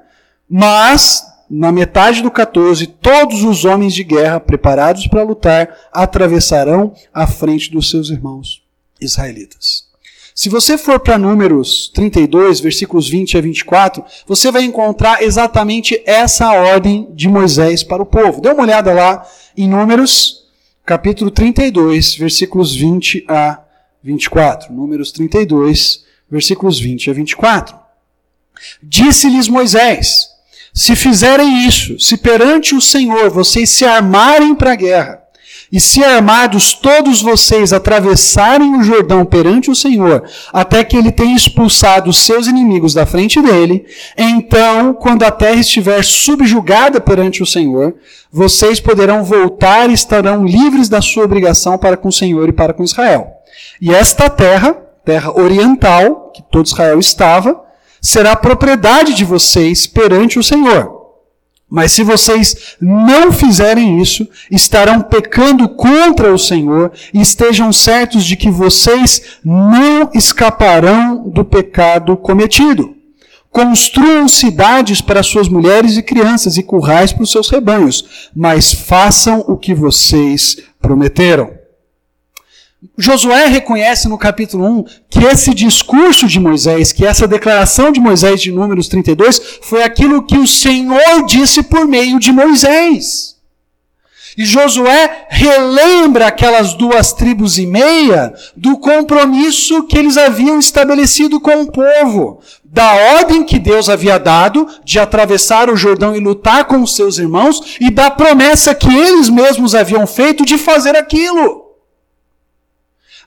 mas 0.48 1.25
na 1.48 1.70
metade 1.70 2.22
do 2.22 2.30
14, 2.30 2.86
todos 2.86 3.42
os 3.42 3.64
homens 3.64 3.94
de 3.94 4.02
guerra 4.02 4.40
preparados 4.40 5.06
para 5.06 5.22
lutar 5.22 5.74
atravessarão 5.92 6.92
a 7.12 7.26
frente 7.26 7.70
dos 7.70 7.88
seus 7.88 8.10
irmãos 8.10 8.62
israelitas. 9.00 9.86
Se 10.34 10.50
você 10.50 10.76
for 10.76 11.00
para 11.00 11.16
Números 11.16 11.90
32, 11.94 12.60
versículos 12.60 13.08
20 13.08 13.38
a 13.38 13.40
24, 13.40 14.04
você 14.26 14.50
vai 14.50 14.64
encontrar 14.64 15.22
exatamente 15.22 16.02
essa 16.04 16.52
ordem 16.52 17.08
de 17.14 17.26
Moisés 17.26 17.82
para 17.82 18.02
o 18.02 18.06
povo. 18.06 18.42
Dê 18.42 18.50
uma 18.50 18.62
olhada 18.62 18.92
lá 18.92 19.26
em 19.56 19.66
Números, 19.66 20.44
capítulo 20.84 21.30
32, 21.30 22.16
versículos 22.16 22.76
20 22.76 23.24
a 23.26 23.62
24. 24.02 24.74
Números 24.74 25.10
32, 25.10 26.04
versículos 26.30 26.78
20 26.78 27.08
a 27.08 27.12
24. 27.14 27.76
Disse-lhes 28.82 29.48
Moisés: 29.48 30.35
se 30.76 30.94
fizerem 30.94 31.66
isso, 31.66 31.98
se 31.98 32.18
perante 32.18 32.74
o 32.74 32.82
Senhor 32.82 33.30
vocês 33.30 33.70
se 33.70 33.86
armarem 33.86 34.54
para 34.54 34.72
a 34.72 34.76
guerra, 34.76 35.22
E 35.72 35.80
se 35.80 36.04
armados 36.04 36.74
todos 36.74 37.20
vocês 37.20 37.72
atravessarem 37.72 38.76
o 38.76 38.84
Jordão 38.84 39.24
perante 39.24 39.68
o 39.68 39.74
Senhor, 39.74 40.22
até 40.52 40.84
que 40.84 40.96
ele 40.96 41.10
tenha 41.10 41.34
expulsado 41.34 42.08
os 42.08 42.18
seus 42.18 42.46
inimigos 42.46 42.94
da 42.94 43.04
frente 43.04 43.42
dele, 43.42 43.84
então, 44.16 44.94
quando 44.94 45.24
a 45.24 45.30
terra 45.30 45.58
estiver 45.58 46.04
subjugada 46.04 47.00
perante 47.00 47.42
o 47.42 47.46
Senhor, 47.46 47.96
vocês 48.30 48.78
poderão 48.78 49.24
voltar 49.24 49.90
e 49.90 49.94
estarão 49.94 50.46
livres 50.46 50.88
da 50.88 51.02
sua 51.02 51.24
obrigação 51.24 51.76
para 51.76 51.96
com 51.96 52.08
o 52.08 52.12
Senhor 52.12 52.48
e 52.48 52.52
para 52.52 52.72
com 52.72 52.84
Israel. 52.84 53.26
E 53.80 53.92
esta 53.92 54.30
terra, 54.30 54.76
terra 55.04 55.36
oriental, 55.36 56.30
que 56.32 56.42
todo 56.48 56.66
Israel 56.66 57.00
estava, 57.00 57.65
será 58.06 58.36
propriedade 58.36 59.14
de 59.14 59.24
vocês 59.24 59.86
perante 59.86 60.38
o 60.38 60.42
Senhor. 60.42 60.94
Mas 61.68 61.90
se 61.90 62.04
vocês 62.04 62.76
não 62.80 63.32
fizerem 63.32 64.00
isso, 64.00 64.28
estarão 64.48 65.02
pecando 65.02 65.68
contra 65.68 66.32
o 66.32 66.38
Senhor 66.38 66.92
e 67.12 67.20
estejam 67.20 67.72
certos 67.72 68.24
de 68.24 68.36
que 68.36 68.48
vocês 68.48 69.40
não 69.44 70.08
escaparão 70.14 71.28
do 71.28 71.44
pecado 71.44 72.16
cometido. 72.16 72.94
Construam 73.50 74.28
cidades 74.28 75.00
para 75.00 75.24
suas 75.24 75.48
mulheres 75.48 75.96
e 75.96 76.02
crianças 76.02 76.56
e 76.56 76.62
currais 76.62 77.12
para 77.12 77.24
os 77.24 77.32
seus 77.32 77.50
rebanhos, 77.50 78.30
mas 78.36 78.72
façam 78.72 79.44
o 79.48 79.56
que 79.56 79.74
vocês 79.74 80.58
prometeram. 80.80 81.55
Josué 82.98 83.46
reconhece 83.46 84.08
no 84.08 84.18
capítulo 84.18 84.64
1 84.80 84.84
que 85.08 85.24
esse 85.24 85.54
discurso 85.54 86.26
de 86.26 86.38
Moisés, 86.38 86.92
que 86.92 87.06
essa 87.06 87.26
declaração 87.26 87.90
de 87.90 88.00
Moisés 88.00 88.40
de 88.40 88.52
Números 88.52 88.88
32, 88.88 89.60
foi 89.62 89.82
aquilo 89.82 90.24
que 90.24 90.36
o 90.36 90.46
Senhor 90.46 91.24
disse 91.26 91.62
por 91.62 91.86
meio 91.86 92.18
de 92.18 92.32
Moisés. 92.32 93.36
E 94.36 94.44
Josué 94.44 95.26
relembra 95.30 96.26
aquelas 96.26 96.74
duas 96.74 97.14
tribos 97.14 97.56
e 97.58 97.64
meia 97.64 98.34
do 98.54 98.76
compromisso 98.76 99.84
que 99.84 99.96
eles 99.96 100.18
haviam 100.18 100.58
estabelecido 100.58 101.40
com 101.40 101.62
o 101.62 101.72
povo, 101.72 102.40
da 102.62 102.92
ordem 103.18 103.42
que 103.42 103.58
Deus 103.58 103.88
havia 103.88 104.18
dado 104.18 104.68
de 104.84 104.98
atravessar 104.98 105.70
o 105.70 105.76
Jordão 105.76 106.14
e 106.14 106.20
lutar 106.20 106.66
com 106.66 106.82
os 106.82 106.94
seus 106.94 107.16
irmãos, 107.16 107.78
e 107.80 107.90
da 107.90 108.10
promessa 108.10 108.74
que 108.74 108.94
eles 108.94 109.30
mesmos 109.30 109.74
haviam 109.74 110.06
feito 110.06 110.44
de 110.44 110.58
fazer 110.58 110.94
aquilo. 110.94 111.65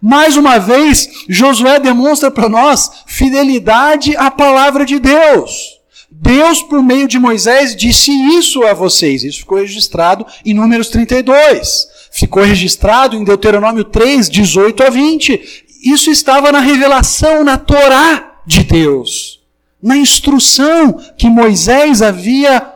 Mais 0.01 0.38
uma 0.38 0.58
vez, 0.58 1.10
Josué 1.27 1.79
demonstra 1.79 2.32
para 2.32 2.48
nós 2.48 3.03
fidelidade 3.06 4.15
à 4.15 4.32
palavra 4.32 4.86
de 4.86 5.00
Deus. 5.00 5.79
Deus, 6.10 6.62
por 6.62 6.82
meio 6.82 7.08
de 7.08 7.20
Moisés, 7.20 7.75
disse 7.75 8.12
isso 8.12 8.63
a 8.63 8.74
vocês. 8.74 9.24
Isso 9.24 9.39
ficou 9.39 9.58
registrado 9.58 10.25
em 10.46 10.53
Números 10.53 10.89
32. 10.89 11.88
Ficou 12.12 12.44
registrado 12.44 13.15
em 13.15 13.24
Deuteronômio 13.24 13.84
3, 13.84 14.29
18 14.29 14.84
a 14.84 14.89
20. 14.89 15.65
Isso 15.84 16.10
estava 16.10 16.51
na 16.51 16.60
revelação, 16.60 17.44
na 17.44 17.58
Torá 17.58 18.41
de 18.46 18.63
Deus. 18.63 19.41
Na 19.82 19.96
instrução 19.96 20.94
que 21.18 21.29
Moisés 21.29 22.01
havia 22.01 22.74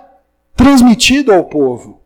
transmitido 0.56 1.34
ao 1.34 1.46
povo. 1.46 2.02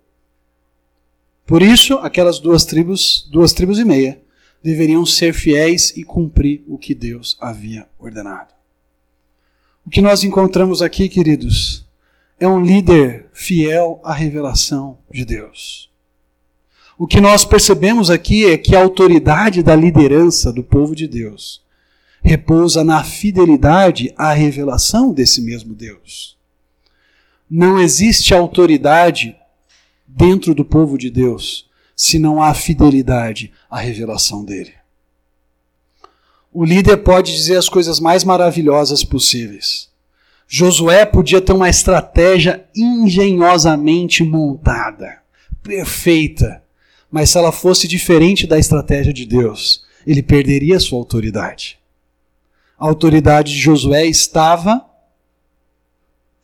Por 1.45 1.61
isso, 1.61 1.95
aquelas 1.95 2.39
duas 2.39 2.65
tribos, 2.65 3.27
duas 3.31 3.53
tribos 3.53 3.79
e 3.79 3.85
meia, 3.85 4.19
deveriam 4.63 5.05
ser 5.05 5.33
fiéis 5.33 5.95
e 5.95 6.03
cumprir 6.03 6.63
o 6.67 6.77
que 6.77 6.93
Deus 6.93 7.37
havia 7.39 7.87
ordenado. 7.99 8.53
O 9.85 9.89
que 9.89 10.01
nós 10.01 10.23
encontramos 10.23 10.81
aqui, 10.81 11.07
queridos, 11.07 11.85
é 12.39 12.47
um 12.47 12.61
líder 12.61 13.27
fiel 13.33 14.01
à 14.03 14.13
revelação 14.13 14.97
de 15.11 15.23
Deus. 15.23 15.89
O 16.97 17.07
que 17.07 17.21
nós 17.21 17.45
percebemos 17.45 18.09
aqui 18.09 18.45
é 18.45 18.57
que 18.57 18.75
a 18.75 18.81
autoridade 18.81 19.61
da 19.61 19.75
liderança 19.75 20.51
do 20.51 20.63
povo 20.63 20.95
de 20.95 21.07
Deus 21.07 21.63
repousa 22.23 22.83
na 22.83 23.03
fidelidade 23.03 24.13
à 24.17 24.33
revelação 24.33 25.13
desse 25.13 25.41
mesmo 25.41 25.73
Deus. 25.73 26.35
Não 27.49 27.79
existe 27.79 28.33
autoridade 28.33 29.35
dentro 30.05 30.53
do 30.53 30.65
povo 30.65 30.97
de 30.97 31.09
Deus 31.09 31.66
se 31.97 32.19
não 32.19 32.41
há 32.41 32.53
fidelidade 32.53 33.51
à 33.67 33.79
revelação 33.79 34.45
dele. 34.45 34.73
O 36.53 36.63
líder 36.63 36.97
pode 36.97 37.35
dizer 37.35 37.57
as 37.57 37.67
coisas 37.67 37.99
mais 37.99 38.23
maravilhosas 38.23 39.03
possíveis. 39.03 39.89
Josué 40.47 41.05
podia 41.05 41.41
ter 41.41 41.53
uma 41.53 41.69
estratégia 41.69 42.63
engenhosamente 42.75 44.23
montada, 44.23 45.17
perfeita, 45.61 46.63
mas 47.11 47.31
se 47.31 47.37
ela 47.37 47.51
fosse 47.51 47.87
diferente 47.87 48.45
da 48.45 48.59
estratégia 48.59 49.11
de 49.11 49.25
Deus, 49.25 49.83
ele 50.05 50.21
perderia 50.23 50.79
sua 50.79 50.99
autoridade. 50.99 51.79
A 52.79 52.85
autoridade 52.85 53.53
de 53.53 53.59
Josué 53.59 54.05
estava 54.05 54.85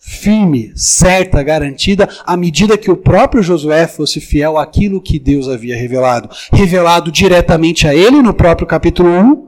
firme, 0.06 0.74
certa, 0.76 1.42
garantida, 1.42 2.10
à 2.26 2.36
medida 2.36 2.78
que 2.78 2.92
o 2.92 2.98
próprio 2.98 3.42
Josué 3.42 3.88
fosse 3.88 4.20
fiel 4.20 4.58
àquilo 4.58 5.02
que 5.02 5.18
Deus 5.18 5.48
havia 5.48 5.78
revelado. 5.78 6.30
Revelado 6.52 7.10
diretamente 7.10 7.88
a 7.88 7.96
ele 7.96 8.22
no 8.22 8.34
próprio 8.34 8.68
capítulo 8.68 9.10
1, 9.10 9.48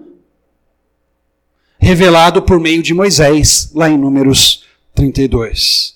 revelado 1.78 2.42
por 2.42 2.58
meio 2.58 2.82
de 2.82 2.94
Moisés, 2.94 3.70
lá 3.76 3.90
em 3.90 3.98
Números 3.98 4.64
32. 4.94 5.96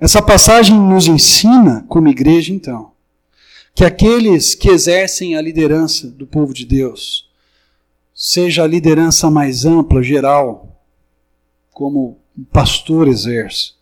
Essa 0.00 0.22
passagem 0.22 0.78
nos 0.78 1.08
ensina, 1.08 1.84
como 1.88 2.08
igreja, 2.08 2.52
então, 2.52 2.92
que 3.74 3.84
aqueles 3.84 4.54
que 4.54 4.68
exercem 4.68 5.36
a 5.36 5.42
liderança 5.42 6.06
do 6.06 6.28
povo 6.28 6.54
de 6.54 6.64
Deus, 6.64 7.28
seja 8.14 8.62
a 8.62 8.68
liderança 8.68 9.28
mais 9.28 9.64
ampla, 9.64 10.00
geral, 10.00 10.80
como 11.72 12.18
o 12.38 12.44
pastor 12.52 13.08
exerce, 13.08 13.79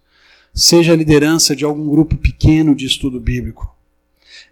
seja 0.55 0.93
a 0.93 0.97
liderança 0.97 1.55
de 1.55 1.65
algum 1.65 1.89
grupo 1.89 2.17
pequeno 2.17 2.75
de 2.75 2.87
estudo 2.87 3.21
bíblico. 3.21 3.75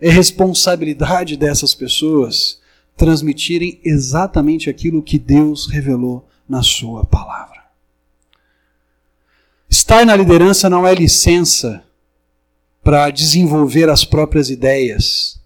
É 0.00 0.10
responsabilidade 0.10 1.36
dessas 1.36 1.74
pessoas 1.74 2.60
transmitirem 2.96 3.80
exatamente 3.84 4.70
aquilo 4.70 5.02
que 5.02 5.18
Deus 5.18 5.66
revelou 5.66 6.26
na 6.48 6.62
Sua 6.62 7.04
palavra. 7.04 7.64
Estar 9.68 10.06
na 10.06 10.14
liderança 10.14 10.70
não 10.70 10.86
é 10.86 10.94
licença 10.94 11.82
para 12.82 13.10
desenvolver 13.10 13.90
as 13.90 14.04
próprias 14.04 14.48
ideias, 14.48 15.40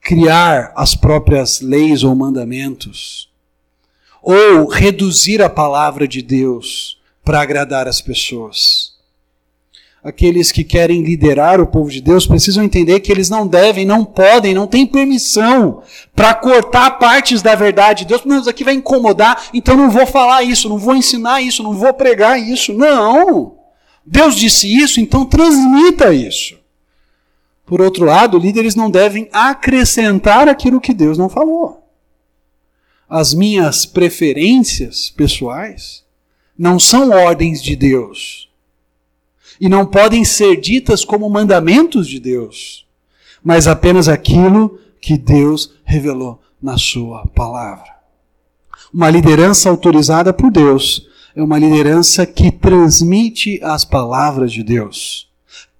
criar 0.00 0.72
as 0.74 0.94
próprias 0.94 1.60
leis 1.60 2.02
ou 2.02 2.14
mandamentos, 2.14 3.30
ou 4.22 4.66
reduzir 4.66 5.42
a 5.42 5.50
palavra 5.50 6.08
de 6.08 6.22
Deus 6.22 6.98
para 7.22 7.42
agradar 7.42 7.86
as 7.86 8.00
pessoas 8.00 8.93
aqueles 10.04 10.52
que 10.52 10.62
querem 10.62 11.02
liderar 11.02 11.62
o 11.62 11.66
povo 11.66 11.90
de 11.90 12.02
Deus 12.02 12.26
precisam 12.26 12.62
entender 12.62 13.00
que 13.00 13.10
eles 13.10 13.30
não 13.30 13.46
devem, 13.46 13.86
não 13.86 14.04
podem, 14.04 14.52
não 14.52 14.66
têm 14.66 14.86
permissão 14.86 15.82
para 16.14 16.34
cortar 16.34 16.98
partes 16.98 17.40
da 17.40 17.54
verdade 17.54 18.00
de 18.00 18.08
Deus. 18.08 18.22
Não, 18.26 18.38
isso 18.38 18.50
aqui 18.50 18.62
vai 18.62 18.74
incomodar, 18.74 19.44
então 19.54 19.74
não 19.74 19.90
vou 19.90 20.06
falar 20.06 20.42
isso, 20.42 20.68
não 20.68 20.76
vou 20.76 20.94
ensinar 20.94 21.40
isso, 21.40 21.62
não 21.62 21.72
vou 21.72 21.94
pregar 21.94 22.38
isso. 22.38 22.74
Não! 22.74 23.56
Deus 24.04 24.36
disse 24.36 24.70
isso, 24.70 25.00
então 25.00 25.24
transmita 25.24 26.12
isso. 26.12 26.58
Por 27.64 27.80
outro 27.80 28.04
lado, 28.04 28.38
líderes 28.38 28.74
não 28.74 28.90
devem 28.90 29.30
acrescentar 29.32 30.50
aquilo 30.50 30.82
que 30.82 30.92
Deus 30.92 31.16
não 31.16 31.30
falou. 31.30 31.82
As 33.08 33.32
minhas 33.32 33.86
preferências 33.86 35.08
pessoais 35.08 36.04
não 36.58 36.78
são 36.78 37.08
ordens 37.08 37.62
de 37.62 37.74
Deus 37.74 38.43
e 39.64 39.68
não 39.70 39.86
podem 39.86 40.26
ser 40.26 40.60
ditas 40.60 41.06
como 41.06 41.30
mandamentos 41.30 42.06
de 42.06 42.20
Deus, 42.20 42.84
mas 43.42 43.66
apenas 43.66 44.08
aquilo 44.10 44.78
que 45.00 45.16
Deus 45.16 45.72
revelou 45.86 46.38
na 46.60 46.76
Sua 46.76 47.26
palavra. 47.28 47.90
Uma 48.92 49.08
liderança 49.08 49.70
autorizada 49.70 50.34
por 50.34 50.50
Deus 50.50 51.08
é 51.34 51.42
uma 51.42 51.58
liderança 51.58 52.26
que 52.26 52.50
transmite 52.50 53.58
as 53.62 53.86
palavras 53.86 54.52
de 54.52 54.62
Deus, 54.62 55.28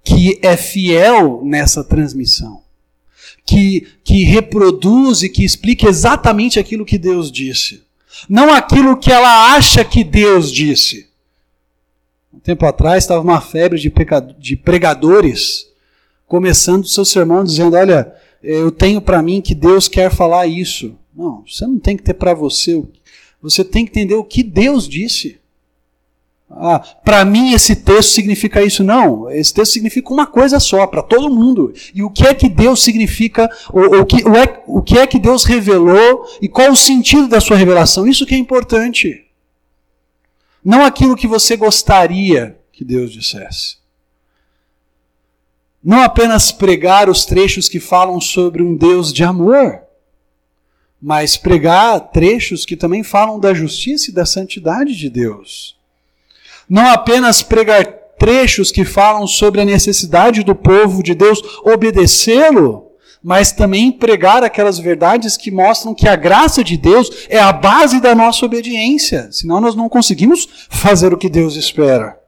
que 0.02 0.38
é 0.40 0.56
fiel 0.56 1.42
nessa 1.44 1.84
transmissão, 1.84 2.62
que, 3.44 3.86
que 4.02 4.24
reproduz 4.24 5.22
e 5.22 5.28
que 5.28 5.44
explica 5.44 5.90
exatamente 5.90 6.58
aquilo 6.58 6.86
que 6.86 6.96
Deus 6.96 7.30
disse, 7.30 7.82
não 8.30 8.50
aquilo 8.50 8.96
que 8.96 9.12
ela 9.12 9.54
acha 9.54 9.84
que 9.84 10.02
Deus 10.02 10.50
disse 10.50 11.12
um 12.34 12.40
tempo 12.40 12.66
atrás 12.66 13.04
estava 13.04 13.22
uma 13.22 13.40
febre 13.40 13.78
de, 13.78 13.92
de 14.38 14.56
pregadores 14.56 15.68
começando 16.26 16.84
o 16.84 16.88
seu 16.88 17.04
sermão 17.04 17.44
dizendo: 17.44 17.76
Olha, 17.76 18.12
eu 18.42 18.70
tenho 18.70 19.00
para 19.00 19.22
mim 19.22 19.40
que 19.40 19.54
Deus 19.54 19.88
quer 19.88 20.10
falar 20.10 20.46
isso. 20.46 20.96
Não, 21.16 21.44
você 21.46 21.66
não 21.66 21.78
tem 21.78 21.96
que 21.96 22.02
ter 22.02 22.14
para 22.14 22.34
você. 22.34 22.82
Você 23.40 23.62
tem 23.62 23.84
que 23.84 23.90
entender 23.90 24.14
o 24.14 24.24
que 24.24 24.42
Deus 24.42 24.88
disse. 24.88 25.38
Ah, 26.50 26.78
para 26.78 27.24
mim 27.24 27.52
esse 27.52 27.74
texto 27.76 28.10
significa 28.10 28.62
isso. 28.62 28.82
Não, 28.82 29.30
esse 29.30 29.54
texto 29.54 29.72
significa 29.72 30.12
uma 30.12 30.26
coisa 30.26 30.58
só, 30.58 30.86
para 30.86 31.02
todo 31.02 31.30
mundo. 31.30 31.72
E 31.94 32.02
o 32.02 32.10
que 32.10 32.26
é 32.26 32.34
que 32.34 32.48
Deus 32.48 32.82
significa, 32.82 33.48
ou, 33.72 33.98
ou 33.98 34.06
que, 34.06 34.24
o, 34.28 34.36
é, 34.36 34.62
o 34.66 34.82
que 34.82 34.98
é 34.98 35.06
que 35.06 35.18
Deus 35.18 35.44
revelou 35.44 36.24
e 36.40 36.48
qual 36.48 36.70
o 36.70 36.76
sentido 36.76 37.28
da 37.28 37.40
sua 37.40 37.56
revelação? 37.56 38.06
Isso 38.06 38.26
que 38.26 38.34
é 38.34 38.38
importante. 38.38 39.23
Não 40.64 40.84
aquilo 40.84 41.16
que 41.16 41.26
você 41.26 41.56
gostaria 41.56 42.58
que 42.72 42.84
Deus 42.84 43.12
dissesse. 43.12 43.76
Não 45.82 46.02
apenas 46.02 46.50
pregar 46.50 47.10
os 47.10 47.26
trechos 47.26 47.68
que 47.68 47.78
falam 47.78 48.18
sobre 48.18 48.62
um 48.62 48.74
Deus 48.74 49.12
de 49.12 49.22
amor, 49.22 49.82
mas 51.00 51.36
pregar 51.36 52.00
trechos 52.10 52.64
que 52.64 52.74
também 52.74 53.02
falam 53.02 53.38
da 53.38 53.52
justiça 53.52 54.10
e 54.10 54.14
da 54.14 54.24
santidade 54.24 54.96
de 54.96 55.10
Deus. 55.10 55.76
Não 56.66 56.86
apenas 56.88 57.42
pregar 57.42 57.84
trechos 58.18 58.72
que 58.72 58.86
falam 58.86 59.26
sobre 59.26 59.60
a 59.60 59.64
necessidade 59.66 60.42
do 60.42 60.54
povo 60.54 61.02
de 61.02 61.14
Deus 61.14 61.42
obedecê-lo, 61.62 62.90
mas 63.24 63.52
também 63.52 63.90
pregar 63.90 64.44
aquelas 64.44 64.78
verdades 64.78 65.34
que 65.34 65.50
mostram 65.50 65.94
que 65.94 66.06
a 66.06 66.14
graça 66.14 66.62
de 66.62 66.76
Deus 66.76 67.08
é 67.30 67.40
a 67.40 67.50
base 67.54 67.98
da 67.98 68.14
nossa 68.14 68.44
obediência, 68.44 69.32
senão 69.32 69.62
nós 69.62 69.74
não 69.74 69.88
conseguimos 69.88 70.46
fazer 70.68 71.14
o 71.14 71.16
que 71.16 71.30
Deus 71.30 71.56
espera. 71.56 72.20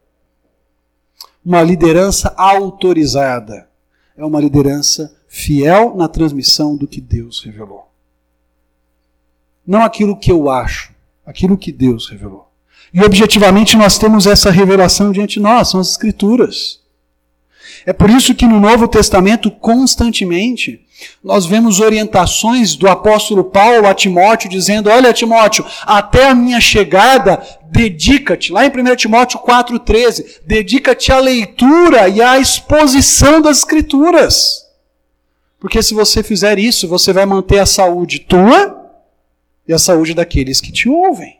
Uma 1.44 1.62
liderança 1.62 2.32
autorizada 2.34 3.68
é 4.16 4.24
uma 4.24 4.40
liderança 4.40 5.14
fiel 5.28 5.94
na 5.94 6.08
transmissão 6.08 6.74
do 6.74 6.88
que 6.88 7.02
Deus 7.02 7.42
revelou. 7.44 7.90
Não 9.66 9.84
aquilo 9.84 10.16
que 10.16 10.32
eu 10.32 10.48
acho, 10.48 10.94
aquilo 11.26 11.58
que 11.58 11.72
Deus 11.72 12.08
revelou. 12.08 12.48
E 12.90 13.02
objetivamente 13.02 13.76
nós 13.76 13.98
temos 13.98 14.26
essa 14.26 14.50
revelação 14.50 15.12
diante 15.12 15.34
de 15.34 15.40
nós, 15.40 15.68
são 15.68 15.78
as 15.78 15.90
Escrituras. 15.90 16.80
É 17.86 17.92
por 17.92 18.10
isso 18.10 18.34
que 18.34 18.48
no 18.48 18.58
Novo 18.58 18.88
Testamento, 18.88 19.48
constantemente, 19.48 20.84
nós 21.22 21.46
vemos 21.46 21.78
orientações 21.78 22.74
do 22.74 22.88
apóstolo 22.88 23.44
Paulo 23.44 23.86
a 23.86 23.94
Timóteo, 23.94 24.50
dizendo: 24.50 24.90
Olha, 24.90 25.12
Timóteo, 25.12 25.64
até 25.82 26.28
a 26.28 26.34
minha 26.34 26.60
chegada, 26.60 27.40
dedica-te, 27.70 28.50
lá 28.50 28.66
em 28.66 28.70
1 28.70 28.96
Timóteo 28.96 29.38
4,13, 29.38 30.40
dedica-te 30.44 31.12
à 31.12 31.20
leitura 31.20 32.08
e 32.08 32.20
à 32.20 32.40
exposição 32.40 33.40
das 33.40 33.58
Escrituras. 33.58 34.66
Porque 35.60 35.80
se 35.80 35.94
você 35.94 36.24
fizer 36.24 36.58
isso, 36.58 36.88
você 36.88 37.12
vai 37.12 37.24
manter 37.24 37.60
a 37.60 37.66
saúde 37.66 38.18
tua 38.18 38.84
e 39.66 39.72
a 39.72 39.78
saúde 39.78 40.12
daqueles 40.12 40.60
que 40.60 40.72
te 40.72 40.88
ouvem. 40.88 41.38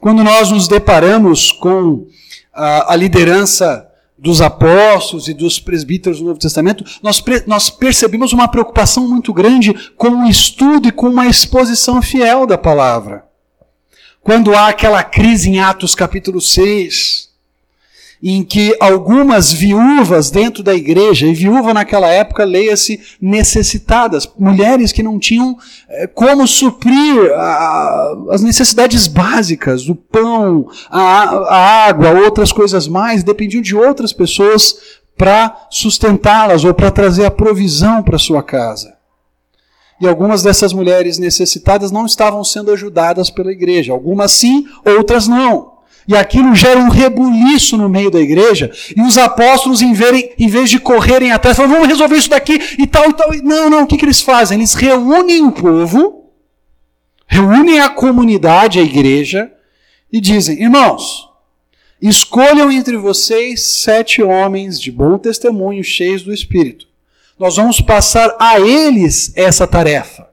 Quando 0.00 0.24
nós 0.24 0.50
nos 0.50 0.66
deparamos 0.66 1.52
com 1.52 2.06
a, 2.52 2.92
a 2.92 2.96
liderança 2.96 3.88
dos 4.16 4.40
apóstolos 4.40 5.28
e 5.28 5.34
dos 5.34 5.58
presbíteros 5.58 6.18
do 6.18 6.26
Novo 6.26 6.38
Testamento, 6.38 6.84
nós, 7.02 7.22
nós 7.46 7.68
percebemos 7.68 8.32
uma 8.32 8.48
preocupação 8.48 9.08
muito 9.08 9.32
grande 9.32 9.92
com 9.96 10.08
o 10.08 10.28
estudo 10.28 10.88
e 10.88 10.92
com 10.92 11.08
uma 11.08 11.26
exposição 11.26 12.00
fiel 12.00 12.46
da 12.46 12.56
palavra. 12.56 13.24
Quando 14.20 14.54
há 14.54 14.68
aquela 14.68 15.02
crise 15.02 15.50
em 15.50 15.60
Atos 15.60 15.94
capítulo 15.94 16.40
6, 16.40 17.33
em 18.26 18.42
que 18.42 18.74
algumas 18.80 19.52
viúvas 19.52 20.30
dentro 20.30 20.62
da 20.62 20.74
igreja, 20.74 21.26
e 21.26 21.34
viúva 21.34 21.74
naquela 21.74 22.08
época, 22.08 22.42
leia-se 22.42 22.98
necessitadas, 23.20 24.26
mulheres 24.38 24.92
que 24.92 25.02
não 25.02 25.18
tinham 25.18 25.58
é, 25.86 26.06
como 26.06 26.48
suprir 26.48 27.30
a, 27.34 28.14
as 28.30 28.40
necessidades 28.40 29.06
básicas, 29.06 29.90
o 29.90 29.94
pão, 29.94 30.70
a, 30.88 31.00
a 31.00 31.86
água, 31.86 32.12
outras 32.12 32.50
coisas 32.50 32.88
mais, 32.88 33.22
dependiam 33.22 33.60
de 33.60 33.76
outras 33.76 34.10
pessoas 34.10 34.74
para 35.18 35.66
sustentá-las 35.70 36.64
ou 36.64 36.72
para 36.72 36.90
trazer 36.90 37.26
a 37.26 37.30
provisão 37.30 38.02
para 38.02 38.18
sua 38.18 38.42
casa. 38.42 38.94
E 40.00 40.08
algumas 40.08 40.42
dessas 40.42 40.72
mulheres 40.72 41.18
necessitadas 41.18 41.92
não 41.92 42.06
estavam 42.06 42.42
sendo 42.42 42.72
ajudadas 42.72 43.28
pela 43.28 43.52
igreja. 43.52 43.92
Algumas 43.92 44.32
sim, 44.32 44.66
outras 44.84 45.28
não. 45.28 45.73
E 46.06 46.14
aquilo 46.14 46.54
gera 46.54 46.78
um 46.78 46.88
rebuliço 46.88 47.76
no 47.76 47.88
meio 47.88 48.10
da 48.10 48.20
igreja. 48.20 48.70
E 48.94 49.00
os 49.00 49.16
apóstolos, 49.16 49.80
em, 49.80 49.92
verem, 49.92 50.32
em 50.38 50.48
vez 50.48 50.68
de 50.68 50.78
correrem 50.78 51.32
atrás, 51.32 51.56
falam, 51.56 51.72
vamos 51.72 51.88
resolver 51.88 52.16
isso 52.16 52.30
daqui 52.30 52.58
e 52.78 52.86
tal 52.86 53.08
e 53.08 53.12
tal. 53.14 53.30
Não, 53.42 53.70
não, 53.70 53.82
o 53.84 53.86
que, 53.86 53.96
que 53.96 54.04
eles 54.04 54.20
fazem? 54.20 54.58
Eles 54.58 54.74
reúnem 54.74 55.46
o 55.46 55.52
povo, 55.52 56.30
reúnem 57.26 57.80
a 57.80 57.88
comunidade, 57.88 58.78
a 58.78 58.82
igreja, 58.82 59.50
e 60.12 60.20
dizem: 60.20 60.62
irmãos, 60.62 61.28
escolham 62.00 62.70
entre 62.70 62.96
vocês 62.96 63.62
sete 63.62 64.22
homens 64.22 64.78
de 64.78 64.92
bom 64.92 65.16
testemunho, 65.18 65.82
cheios 65.82 66.22
do 66.22 66.32
Espírito. 66.32 66.86
Nós 67.38 67.56
vamos 67.56 67.80
passar 67.80 68.36
a 68.38 68.60
eles 68.60 69.32
essa 69.34 69.66
tarefa. 69.66 70.28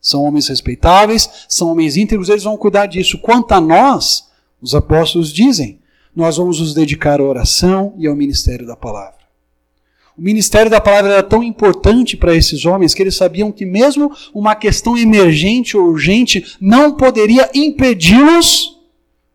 São 0.00 0.22
homens 0.22 0.48
respeitáveis, 0.48 1.28
são 1.48 1.68
homens 1.68 1.96
íntegros, 1.96 2.28
eles 2.28 2.44
vão 2.44 2.56
cuidar 2.56 2.86
disso. 2.86 3.18
Quanto 3.18 3.52
a 3.52 3.60
nós, 3.60 4.29
os 4.60 4.74
apóstolos 4.74 5.32
dizem: 5.32 5.78
nós 6.14 6.36
vamos 6.36 6.60
nos 6.60 6.74
dedicar 6.74 7.20
à 7.20 7.24
oração 7.24 7.94
e 7.98 8.06
ao 8.06 8.16
ministério 8.16 8.66
da 8.66 8.76
palavra. 8.76 9.20
O 10.18 10.22
ministério 10.22 10.70
da 10.70 10.80
palavra 10.80 11.12
era 11.12 11.22
tão 11.22 11.42
importante 11.42 12.16
para 12.16 12.34
esses 12.34 12.66
homens 12.66 12.92
que 12.92 13.02
eles 13.02 13.14
sabiam 13.14 13.50
que, 13.50 13.64
mesmo 13.64 14.12
uma 14.34 14.54
questão 14.54 14.98
emergente 14.98 15.76
ou 15.76 15.88
urgente, 15.88 16.56
não 16.60 16.94
poderia 16.94 17.48
impedi-los 17.54 18.78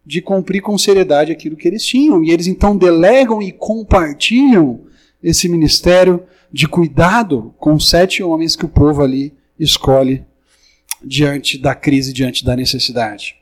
de 0.05 0.21
cumprir 0.21 0.61
com 0.61 0.77
seriedade 0.77 1.31
aquilo 1.31 1.55
que 1.55 1.67
eles 1.67 1.83
tinham. 1.83 2.23
E 2.23 2.29
eles 2.29 2.45
então 2.45 2.77
delegam 2.77 3.41
e 3.41 3.51
compartilham 3.51 4.81
esse 5.23 5.49
ministério 5.49 6.23
de 6.51 6.67
cuidado 6.67 7.53
com 7.57 7.79
sete 7.79 8.21
homens 8.21 8.55
que 8.55 8.65
o 8.65 8.69
povo 8.69 9.01
ali 9.01 9.33
escolhe 9.59 10.23
diante 11.03 11.57
da 11.57 11.73
crise, 11.73 12.13
diante 12.13 12.45
da 12.45 12.55
necessidade. 12.55 13.35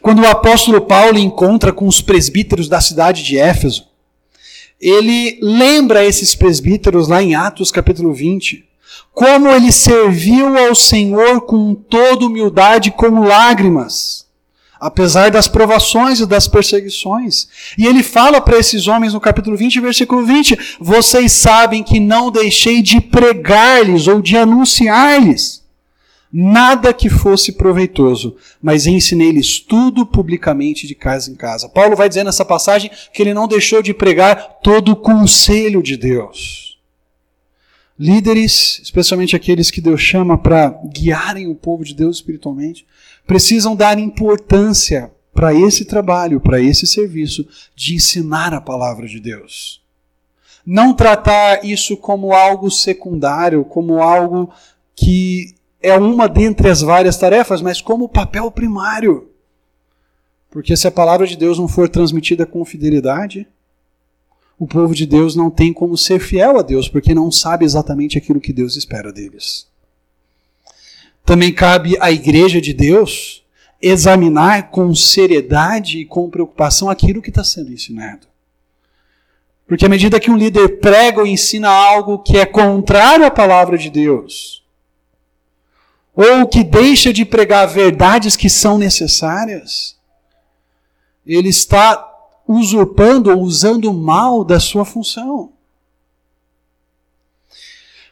Quando 0.00 0.22
o 0.22 0.26
apóstolo 0.26 0.80
Paulo 0.80 1.18
encontra 1.18 1.72
com 1.72 1.86
os 1.86 2.00
presbíteros 2.00 2.68
da 2.68 2.80
cidade 2.80 3.22
de 3.22 3.38
Éfeso, 3.38 3.86
ele 4.80 5.38
lembra 5.40 6.04
esses 6.04 6.34
presbíteros 6.34 7.08
lá 7.08 7.22
em 7.22 7.34
Atos 7.34 7.70
capítulo 7.70 8.12
20, 8.12 8.64
como 9.12 9.48
ele 9.48 9.72
serviu 9.72 10.56
ao 10.58 10.74
Senhor 10.74 11.42
com 11.42 11.74
toda 11.74 12.26
humildade, 12.26 12.90
com 12.90 13.20
lágrimas, 13.20 14.26
apesar 14.78 15.30
das 15.30 15.48
provações 15.48 16.20
e 16.20 16.26
das 16.26 16.46
perseguições. 16.46 17.48
E 17.78 17.86
ele 17.86 18.02
fala 18.02 18.40
para 18.40 18.58
esses 18.58 18.86
homens 18.86 19.14
no 19.14 19.20
capítulo 19.20 19.56
20, 19.56 19.80
versículo 19.80 20.24
20: 20.26 20.76
Vocês 20.78 21.32
sabem 21.32 21.82
que 21.82 21.98
não 21.98 22.30
deixei 22.30 22.82
de 22.82 23.00
pregar-lhes 23.00 24.06
ou 24.06 24.20
de 24.20 24.36
anunciar-lhes 24.36 25.65
nada 26.38 26.92
que 26.92 27.08
fosse 27.08 27.52
proveitoso, 27.52 28.36
mas 28.60 28.86
ensinei-lhes 28.86 29.58
tudo 29.58 30.04
publicamente 30.04 30.86
de 30.86 30.94
casa 30.94 31.30
em 31.30 31.34
casa. 31.34 31.66
Paulo 31.66 31.96
vai 31.96 32.10
dizer 32.10 32.24
nessa 32.24 32.44
passagem 32.44 32.90
que 33.10 33.22
ele 33.22 33.32
não 33.32 33.48
deixou 33.48 33.80
de 33.80 33.94
pregar 33.94 34.58
todo 34.62 34.92
o 34.92 34.96
conselho 34.96 35.82
de 35.82 35.96
Deus. 35.96 36.78
Líderes, 37.98 38.78
especialmente 38.82 39.34
aqueles 39.34 39.70
que 39.70 39.80
Deus 39.80 40.02
chama 40.02 40.36
para 40.36 40.78
guiarem 40.92 41.46
o 41.48 41.54
povo 41.54 41.82
de 41.82 41.94
Deus 41.94 42.16
espiritualmente, 42.16 42.86
precisam 43.26 43.74
dar 43.74 43.98
importância 43.98 45.10
para 45.32 45.54
esse 45.54 45.86
trabalho, 45.86 46.38
para 46.38 46.60
esse 46.60 46.86
serviço 46.86 47.48
de 47.74 47.94
ensinar 47.94 48.52
a 48.52 48.60
palavra 48.60 49.08
de 49.08 49.18
Deus. 49.18 49.80
Não 50.66 50.92
tratar 50.92 51.64
isso 51.64 51.96
como 51.96 52.34
algo 52.34 52.70
secundário, 52.70 53.64
como 53.64 54.02
algo 54.02 54.52
que 54.94 55.55
é 55.80 55.96
uma 55.96 56.28
dentre 56.28 56.68
as 56.68 56.80
várias 56.80 57.16
tarefas, 57.16 57.60
mas 57.60 57.80
como 57.80 58.08
papel 58.08 58.50
primário. 58.50 59.30
Porque 60.50 60.76
se 60.76 60.86
a 60.86 60.90
palavra 60.90 61.26
de 61.26 61.36
Deus 61.36 61.58
não 61.58 61.68
for 61.68 61.88
transmitida 61.88 62.46
com 62.46 62.64
fidelidade, 62.64 63.46
o 64.58 64.66
povo 64.66 64.94
de 64.94 65.06
Deus 65.06 65.36
não 65.36 65.50
tem 65.50 65.72
como 65.72 65.96
ser 65.96 66.18
fiel 66.18 66.58
a 66.58 66.62
Deus, 66.62 66.88
porque 66.88 67.14
não 67.14 67.30
sabe 67.30 67.64
exatamente 67.64 68.16
aquilo 68.16 68.40
que 68.40 68.52
Deus 68.52 68.76
espera 68.76 69.12
deles. 69.12 69.66
Também 71.24 71.52
cabe 71.52 71.96
à 72.00 72.10
igreja 72.10 72.60
de 72.60 72.72
Deus 72.72 73.44
examinar 73.82 74.70
com 74.70 74.94
seriedade 74.94 75.98
e 75.98 76.06
com 76.06 76.30
preocupação 76.30 76.88
aquilo 76.88 77.20
que 77.20 77.28
está 77.28 77.44
sendo 77.44 77.72
ensinado. 77.72 78.26
Porque 79.66 79.84
à 79.84 79.88
medida 79.88 80.20
que 80.20 80.30
um 80.30 80.36
líder 80.36 80.80
prega 80.80 81.20
ou 81.20 81.26
ensina 81.26 81.68
algo 81.68 82.20
que 82.20 82.38
é 82.38 82.46
contrário 82.46 83.26
à 83.26 83.30
palavra 83.30 83.76
de 83.76 83.90
Deus, 83.90 84.64
ou 86.16 86.48
que 86.48 86.64
deixa 86.64 87.12
de 87.12 87.26
pregar 87.26 87.68
verdades 87.68 88.34
que 88.36 88.48
são 88.48 88.78
necessárias, 88.78 89.96
ele 91.26 91.50
está 91.50 92.10
usurpando 92.48 93.30
ou 93.30 93.42
usando 93.42 93.92
mal 93.92 94.42
da 94.42 94.58
sua 94.58 94.86
função. 94.86 95.52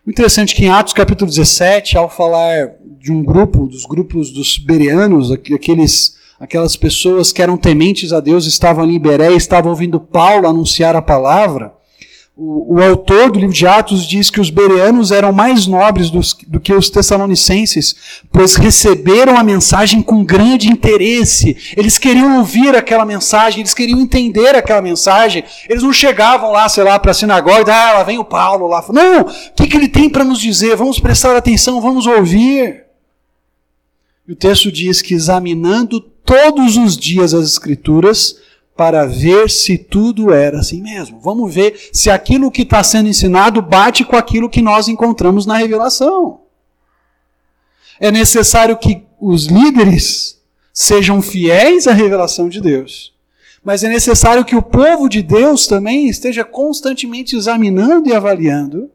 Interessante 0.07 0.53
é 0.53 0.57
que 0.57 0.65
em 0.67 0.69
Atos 0.69 0.93
capítulo 0.93 1.31
17, 1.31 1.97
ao 1.97 2.11
falar 2.11 2.75
de 3.01 3.11
um 3.11 3.25
grupo, 3.25 3.67
dos 3.67 3.87
grupos 3.87 4.31
dos 4.31 4.59
bereanos, 4.59 5.33
aqueles 5.33 6.19
aquelas 6.39 6.77
pessoas 6.77 7.33
que 7.33 7.41
eram 7.41 7.57
tementes 7.57 8.13
a 8.13 8.21
Deus 8.21 8.45
estavam 8.45 8.85
ali 8.85 8.97
em 8.97 9.01
Beré, 9.01 9.33
estavam 9.33 9.71
ouvindo 9.71 9.99
Paulo 9.99 10.47
anunciar 10.47 10.95
a 10.95 11.01
palavra, 11.01 11.73
o, 12.37 12.75
o, 12.75 12.83
autor 12.83 13.31
do 13.31 13.39
livro 13.39 13.55
de 13.55 13.65
Atos 13.65 14.05
diz 14.05 14.29
que 14.29 14.41
os 14.41 14.51
bereanos 14.51 15.13
eram 15.13 15.33
mais 15.33 15.69
nobres 15.69 16.11
dos, 16.11 16.37
do 16.49 16.59
que 16.59 16.73
os 16.73 16.91
tessalonicenses, 16.91 17.95
pois 18.33 18.57
receberam 18.57 19.39
a 19.39 19.45
mensagem 19.45 20.03
com 20.03 20.25
grande 20.25 20.69
interesse. 20.69 21.57
Eles 21.77 21.97
queriam 21.97 22.39
ouvir 22.39 22.75
aquela 22.75 23.05
mensagem, 23.05 23.61
eles 23.61 23.73
queriam 23.73 24.01
entender 24.01 24.57
aquela 24.57 24.83
mensagem. 24.83 25.45
Eles 25.69 25.85
não 25.85 25.93
chegavam 25.93 26.51
lá, 26.51 26.69
sei 26.69 26.83
lá, 26.83 26.99
para 26.99 27.13
a 27.13 27.15
sinagoga, 27.15 27.73
ah, 27.73 27.93
lá 27.99 28.03
vem 28.03 28.19
o 28.19 28.25
Paulo 28.25 28.67
lá. 28.67 28.85
Não, 28.89 29.21
o 29.21 29.55
que, 29.55 29.69
que 29.69 29.77
ele 29.77 29.89
tem 29.89 30.11
para 30.11 30.25
nos 30.25 30.41
dizer? 30.41 30.75
Vamos 30.75 30.99
prestar 30.99 31.37
atenção, 31.37 31.81
vamos 31.81 32.05
ouvir. 32.05 32.83
E 34.27 34.33
o 34.33 34.37
texto 34.37 34.73
diz 34.73 35.01
que 35.01 35.15
examinando 35.15 36.01
todos 36.01 36.77
os 36.77 36.97
dias 36.97 37.33
as 37.33 37.47
Escrituras, 37.47 38.37
para 38.77 39.07
ver 39.07 39.49
se 39.49 39.79
tudo 39.79 40.33
era 40.33 40.59
assim 40.59 40.83
mesmo. 40.83 41.21
Vamos 41.21 41.55
ver 41.55 41.91
se 41.93 42.11
aquilo 42.11 42.51
que 42.51 42.63
está 42.63 42.83
sendo 42.83 43.09
ensinado 43.09 43.63
bate 43.63 44.05
com 44.05 44.17
aquilo 44.17 44.51
que 44.51 44.61
nós 44.61 44.89
encontramos 44.89 45.47
na 45.47 45.57
revelação. 45.57 46.41
É 48.01 48.11
necessário 48.11 48.77
que 48.77 49.05
os 49.21 49.47
líderes 49.47 50.41
sejam 50.73 51.23
fiéis 51.23 51.87
à 51.87 51.93
revelação 51.93 52.49
de 52.49 52.61
Deus. 52.61 53.15
Mas 53.63 53.85
é 53.85 53.89
necessário 53.89 54.45
que 54.45 54.57
o 54.57 54.63
povo 54.63 55.09
de 55.09 55.23
Deus 55.23 55.67
também 55.67 56.09
esteja 56.09 56.45
constantemente 56.45 57.37
examinando 57.37 58.09
e 58.09 58.15
avaliando 58.15 58.91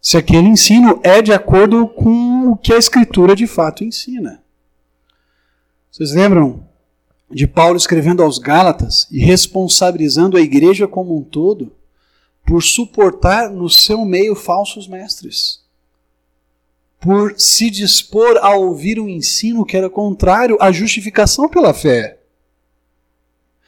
se 0.00 0.18
aquele 0.18 0.48
ensino 0.48 1.00
é 1.02 1.22
de 1.22 1.32
acordo 1.32 1.88
com 1.88 2.50
o 2.50 2.56
que 2.56 2.74
a 2.74 2.76
Escritura 2.76 3.34
de 3.34 3.46
fato 3.46 3.82
ensina. 3.82 4.42
Vocês 5.90 6.12
lembram 6.12 6.68
de 7.34 7.48
Paulo 7.48 7.76
escrevendo 7.76 8.22
aos 8.22 8.38
Gálatas 8.38 9.08
e 9.10 9.18
responsabilizando 9.18 10.36
a 10.36 10.40
igreja 10.40 10.86
como 10.86 11.18
um 11.18 11.22
todo 11.22 11.72
por 12.46 12.62
suportar 12.62 13.50
no 13.50 13.68
seu 13.68 14.04
meio 14.04 14.36
falsos 14.36 14.86
mestres, 14.86 15.60
por 17.00 17.34
se 17.36 17.70
dispor 17.70 18.38
a 18.38 18.54
ouvir 18.54 19.00
um 19.00 19.08
ensino 19.08 19.64
que 19.64 19.76
era 19.76 19.90
contrário 19.90 20.56
à 20.60 20.70
justificação 20.70 21.48
pela 21.48 21.74
fé. 21.74 22.18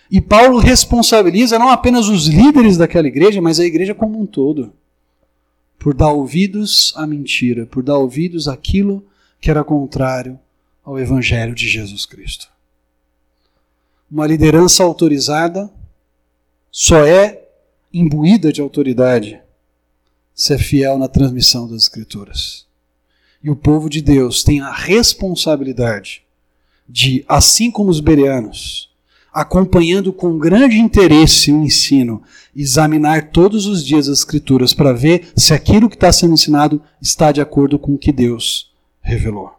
E 0.09 0.21
Paulo 0.21 0.59
responsabiliza 0.59 1.59
não 1.59 1.69
apenas 1.69 2.09
os 2.09 2.29
líderes 2.29 2.77
daquela 2.77 3.09
igreja, 3.09 3.43
mas 3.43 3.59
a 3.59 3.65
igreja 3.65 3.95
como 3.95 4.21
um 4.21 4.27
todo, 4.27 4.73
por 5.77 5.93
dar 5.93 6.11
ouvidos 6.11 6.93
à 6.97 7.05
mentira, 7.05 7.67
por 7.67 7.83
dar 7.83 7.99
ouvidos 7.99 8.47
àquilo 8.47 9.05
que 9.41 9.51
era 9.51 9.65
contrário 9.65 10.39
ao 10.85 10.99
evangelho 11.01 11.55
de 11.55 11.69
Jesus 11.69 12.07
Cristo. 12.07 12.56
Uma 14.09 14.27
liderança 14.27 14.85
autorizada 14.85 15.69
só 16.71 17.05
é 17.05 17.43
imbuída 17.93 18.53
de 18.53 18.61
autoridade 18.61 19.41
se 20.33 20.55
é 20.55 20.59
fiel 20.59 20.97
na 20.97 21.09
transmissão 21.09 21.67
das 21.67 21.83
Escrituras. 21.83 22.67
E 23.43 23.51
o 23.51 23.57
povo 23.57 23.91
de 23.91 24.01
Deus 24.01 24.45
tem 24.45 24.61
a 24.61 24.73
responsabilidade 24.73 26.23
de, 26.89 27.25
assim 27.27 27.69
como 27.69 27.91
os 27.91 27.99
bereanos, 27.99 28.91
acompanhando 29.33 30.13
com 30.13 30.39
grande 30.39 30.79
interesse 30.79 31.51
o 31.51 31.63
ensino, 31.65 32.23
examinar 32.55 33.31
todos 33.31 33.67
os 33.67 33.85
dias 33.85 34.09
as 34.09 34.19
Escrituras 34.19 34.73
para 34.73 34.93
ver 34.93 35.33
se 35.37 35.53
aquilo 35.53 35.89
que 35.89 35.97
está 35.97 36.13
sendo 36.13 36.35
ensinado 36.35 36.81
está 37.03 37.33
de 37.33 37.41
acordo 37.41 37.77
com 37.77 37.95
o 37.95 37.99
que 37.99 38.13
Deus 38.13 38.71
revelou. 39.01 39.56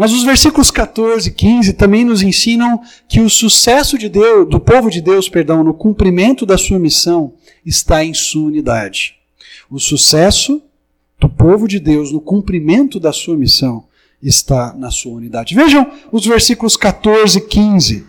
Mas 0.00 0.12
os 0.12 0.22
versículos 0.22 0.70
14 0.70 1.28
e 1.28 1.30
15 1.30 1.74
também 1.74 2.06
nos 2.06 2.22
ensinam 2.22 2.80
que 3.06 3.20
o 3.20 3.28
sucesso 3.28 3.98
de 3.98 4.08
Deus, 4.08 4.48
do 4.48 4.58
povo 4.58 4.88
de 4.90 4.98
Deus, 4.98 5.28
perdão, 5.28 5.62
no 5.62 5.74
cumprimento 5.74 6.46
da 6.46 6.56
sua 6.56 6.78
missão 6.78 7.34
está 7.66 8.02
em 8.02 8.14
sua 8.14 8.46
unidade. 8.46 9.16
O 9.70 9.78
sucesso 9.78 10.62
do 11.18 11.28
povo 11.28 11.68
de 11.68 11.78
Deus 11.78 12.10
no 12.12 12.18
cumprimento 12.18 12.98
da 12.98 13.12
sua 13.12 13.36
missão 13.36 13.84
está 14.22 14.72
na 14.74 14.90
sua 14.90 15.12
unidade. 15.12 15.54
Vejam 15.54 15.86
os 16.10 16.24
versículos 16.24 16.78
14 16.78 17.36
e 17.36 17.42
15. 17.42 18.06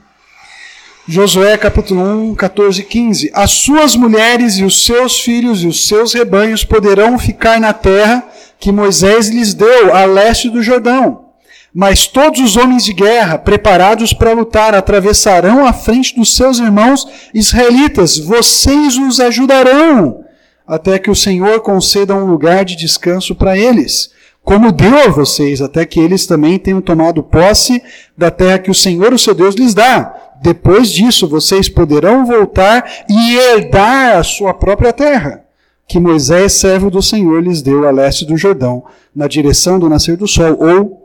Josué 1.09 1.57
capítulo 1.57 2.01
1, 2.31 2.35
14 2.35 2.79
e 2.79 2.85
15. 2.85 3.31
As 3.33 3.51
suas 3.51 3.97
mulheres 3.97 4.57
e 4.57 4.63
os 4.63 4.85
seus 4.85 5.19
filhos 5.19 5.61
e 5.61 5.67
os 5.67 5.85
seus 5.89 6.13
rebanhos 6.13 6.63
poderão 6.63 7.19
ficar 7.19 7.59
na 7.59 7.73
terra 7.73 8.25
que 8.61 8.71
Moisés 8.71 9.27
lhes 9.27 9.53
deu 9.53 9.93
a 9.93 10.05
leste 10.05 10.49
do 10.49 10.63
Jordão 10.63 11.30
mas 11.73 12.05
todos 12.05 12.39
os 12.41 12.57
homens 12.57 12.83
de 12.83 12.93
guerra, 12.93 13.37
preparados 13.37 14.13
para 14.13 14.33
lutar, 14.33 14.75
atravessarão 14.75 15.65
a 15.65 15.71
frente 15.71 16.15
dos 16.15 16.35
seus 16.35 16.59
irmãos 16.59 17.07
israelitas. 17.33 18.17
Vocês 18.17 18.97
os 18.97 19.19
ajudarão, 19.19 20.25
até 20.67 20.99
que 20.99 21.09
o 21.09 21.15
Senhor 21.15 21.61
conceda 21.61 22.13
um 22.13 22.25
lugar 22.25 22.65
de 22.65 22.75
descanso 22.75 23.33
para 23.33 23.57
eles, 23.57 24.11
como 24.43 24.71
deu 24.71 24.97
a 25.05 25.07
vocês, 25.07 25.61
até 25.61 25.85
que 25.85 25.99
eles 25.99 26.25
também 26.25 26.57
tenham 26.57 26.81
tomado 26.81 27.23
posse 27.23 27.81
da 28.17 28.29
terra 28.29 28.59
que 28.59 28.71
o 28.71 28.75
Senhor, 28.75 29.13
o 29.13 29.19
seu 29.19 29.33
Deus, 29.33 29.55
lhes 29.55 29.73
dá. 29.73 30.13
Depois 30.41 30.91
disso, 30.91 31.27
vocês 31.27 31.69
poderão 31.69 32.25
voltar 32.25 32.83
e 33.07 33.35
herdar 33.37 34.17
a 34.17 34.23
sua 34.23 34.53
própria 34.53 34.91
terra, 34.91 35.45
que 35.87 35.99
Moisés, 35.99 36.53
servo 36.53 36.89
do 36.89 37.01
Senhor, 37.01 37.43
lhes 37.43 37.61
deu 37.61 37.87
a 37.87 37.91
leste 37.91 38.25
do 38.25 38.35
Jordão, 38.35 38.83
na 39.15 39.27
direção 39.27 39.77
do 39.77 39.87
nascer 39.87 40.17
do 40.17 40.27
sol, 40.27 40.57
ou 40.59 41.00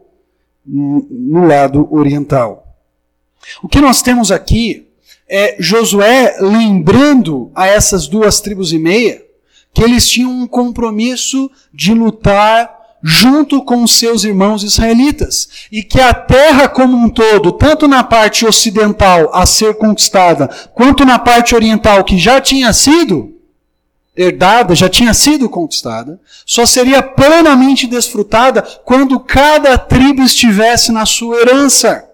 no 0.66 1.46
lado 1.46 1.86
oriental. 1.90 2.76
O 3.62 3.68
que 3.68 3.80
nós 3.80 4.02
temos 4.02 4.32
aqui 4.32 4.88
é 5.28 5.56
Josué 5.58 6.36
lembrando 6.40 7.50
a 7.54 7.66
essas 7.66 8.06
duas 8.06 8.40
tribos 8.40 8.72
e 8.72 8.78
meia 8.78 9.22
que 9.72 9.82
eles 9.82 10.08
tinham 10.08 10.30
um 10.30 10.46
compromisso 10.46 11.50
de 11.72 11.92
lutar 11.92 12.74
junto 13.02 13.62
com 13.62 13.86
seus 13.86 14.24
irmãos 14.24 14.64
israelitas 14.64 15.48
e 15.70 15.82
que 15.82 16.00
a 16.00 16.14
terra 16.14 16.66
como 16.68 16.96
um 16.96 17.08
todo, 17.08 17.52
tanto 17.52 17.86
na 17.86 18.02
parte 18.02 18.46
ocidental 18.46 19.30
a 19.34 19.44
ser 19.44 19.74
conquistada, 19.74 20.48
quanto 20.74 21.04
na 21.04 21.18
parte 21.18 21.54
oriental 21.54 22.02
que 22.04 22.18
já 22.18 22.40
tinha 22.40 22.72
sido 22.72 23.35
herdada, 24.16 24.74
já 24.74 24.88
tinha 24.88 25.12
sido 25.12 25.48
conquistada, 25.48 26.18
só 26.44 26.64
seria 26.64 27.02
plenamente 27.02 27.86
desfrutada 27.86 28.62
quando 28.62 29.20
cada 29.20 29.76
tribo 29.76 30.22
estivesse 30.22 30.90
na 30.90 31.04
sua 31.04 31.40
herança. 31.40 32.08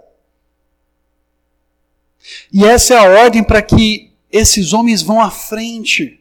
E 2.52 2.64
essa 2.64 2.94
é 2.94 2.96
a 2.98 3.22
ordem 3.22 3.42
para 3.42 3.62
que 3.62 4.12
esses 4.30 4.72
homens 4.72 5.02
vão 5.02 5.20
à 5.20 5.30
frente. 5.30 6.18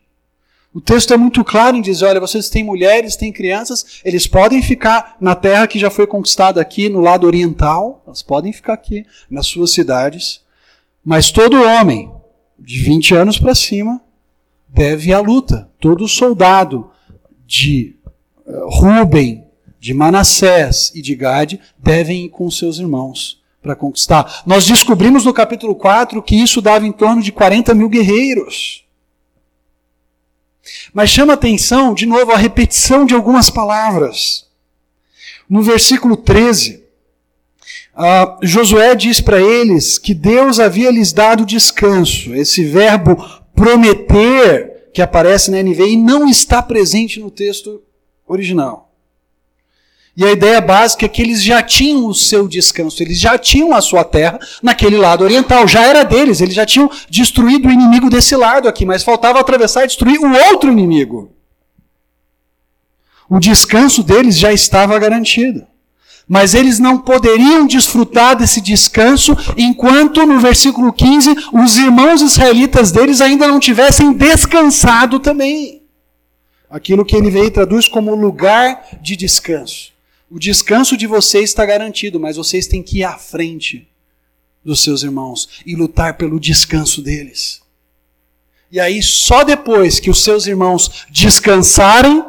O 0.74 0.80
texto 0.80 1.14
é 1.14 1.18
muito 1.18 1.44
claro 1.44 1.76
em 1.76 1.82
dizer: 1.82 2.06
olha, 2.06 2.20
vocês 2.20 2.50
têm 2.50 2.64
mulheres, 2.64 3.16
têm 3.16 3.32
crianças, 3.32 4.02
eles 4.06 4.28
podem 4.28 4.62
ficar 4.62 5.18
na 5.20 5.36
terra 5.36 5.68
que 5.68 5.80
já 5.80 5.90
foi 5.90 6.08
conquistada 6.08 6.62
aqui, 6.62 6.88
no 6.88 7.02
lado 7.02 7.28
oriental, 7.28 8.02
elas 8.06 8.22
podem 8.22 8.54
ficar 8.54 8.74
aqui, 8.74 9.06
nas 9.30 9.48
suas 9.48 9.72
cidades, 9.72 10.42
mas 11.04 11.32
todo 11.32 11.62
homem 11.62 12.12
de 12.58 12.80
20 12.82 13.16
anos 13.16 13.40
para 13.40 13.56
cima 13.56 14.02
deve 14.68 15.12
à 15.12 15.20
luta. 15.20 15.71
Todo 15.82 16.08
soldado 16.08 16.92
de 17.46 17.98
eh, 18.46 18.52
Ruben, 18.66 19.44
de 19.80 19.96
Manassés 19.96 20.92
e 20.94 21.02
de 21.02 21.16
Gade 21.16 21.60
devem 21.76 22.26
ir 22.26 22.30
com 22.30 22.50
seus 22.52 22.78
irmãos 22.78 23.42
para 23.64 23.76
conquistar. 23.76 24.44
Nós 24.46 24.68
descobrimos 24.68 25.26
no 25.26 25.34
capítulo 25.34 25.76
4 25.76 26.22
que 26.22 26.36
isso 26.36 26.62
dava 26.62 26.86
em 26.86 26.92
torno 26.92 27.20
de 27.22 27.32
40 27.32 27.74
mil 27.74 27.90
guerreiros. 27.90 28.86
Mas 30.94 31.10
chama 31.10 31.34
atenção, 31.34 31.96
de 31.96 32.06
novo, 32.06 32.32
a 32.32 32.38
repetição 32.38 33.04
de 33.04 33.16
algumas 33.16 33.50
palavras. 33.50 34.48
No 35.50 35.64
versículo 35.64 36.16
13, 36.16 36.76
uh, 36.76 36.82
ah, 37.96 38.38
Josué 38.44 38.94
diz 38.96 39.20
para 39.20 39.42
eles 39.42 39.98
que 39.98 40.14
Deus 40.14 40.60
havia 40.60 40.92
lhes 40.92 41.12
dado 41.12 41.44
descanso. 41.44 42.36
Esse 42.36 42.64
verbo 42.64 43.18
prometer 43.56 44.71
que 44.94 45.02
aparece 45.02 45.50
na 45.52 45.62
NVI 45.62 45.96
não 45.98 46.28
está 46.28 46.62
presente 46.62 47.20
no 47.20 47.32
texto 47.32 47.82
original. 48.28 48.90
E 50.16 50.26
a 50.26 50.32
ideia 50.32 50.60
básica 50.60 51.06
é 51.06 51.10
que 51.10 51.22
eles 51.22 51.42
já 51.42 51.64
tinham 51.64 52.06
o 52.06 52.14
seu 52.14 52.48
descanso, 52.48 53.02
eles 53.02 53.18
já 53.18 53.38
tinham 53.38 53.74
a 53.74 53.82
sua 53.82 54.04
terra 54.04 54.40
naquele 54.62 54.98
lado 54.98 55.24
oriental, 55.24 55.66
já 55.68 55.86
era 55.86 56.04
deles, 56.04 56.42
eles 56.42 56.54
já 56.54 56.66
tinham 56.66 56.92
destruído 57.10 57.70
o 57.70 57.72
inimigo 57.72 58.10
desse 58.10 58.36
lado 58.36 58.68
aqui, 58.68 58.86
mas 58.86 59.04
faltava 59.04 59.40
atravessar 59.40 59.84
e 59.84 59.88
destruir 59.88 60.20
o 60.20 60.34
outro 60.50 60.70
inimigo. 60.70 61.34
O 63.30 63.40
descanso 63.40 64.04
deles 64.04 64.38
já 64.38 64.52
estava 64.52 65.00
garantido 65.00 65.66
mas 66.32 66.54
eles 66.54 66.80
não 66.80 66.98
poderiam 66.98 67.68
desfrutar 67.68 68.38
desse 68.38 68.62
descanso 68.62 69.36
enquanto, 69.58 70.26
no 70.26 70.40
versículo 70.40 70.94
15, 70.94 71.30
os 71.52 71.78
irmãos 71.78 72.22
israelitas 72.22 72.90
deles 72.90 73.20
ainda 73.20 73.50
não 73.50 73.60
tivessem 73.60 74.14
descansado 74.14 75.20
também. 75.20 75.82
Aquilo 76.70 77.04
que 77.04 77.18
ele 77.18 77.30
veio 77.30 77.48
e 77.48 77.52
traduz 77.52 77.86
como 77.86 78.16
lugar 78.16 78.82
de 79.02 79.18
descanso. 79.18 79.92
O 80.30 80.40
descanso 80.40 80.96
de 80.96 81.06
vocês 81.06 81.50
está 81.50 81.66
garantido, 81.66 82.18
mas 82.18 82.38
vocês 82.38 82.66
têm 82.66 82.82
que 82.82 83.00
ir 83.00 83.04
à 83.04 83.18
frente 83.18 83.86
dos 84.64 84.82
seus 84.82 85.04
irmãos 85.04 85.62
e 85.66 85.76
lutar 85.76 86.16
pelo 86.16 86.40
descanso 86.40 87.02
deles. 87.02 87.62
E 88.72 88.80
aí, 88.80 89.04
só 89.04 89.44
depois 89.44 90.00
que 90.00 90.10
os 90.10 90.24
seus 90.24 90.48
irmãos 90.48 91.06
descansarem 91.10 92.24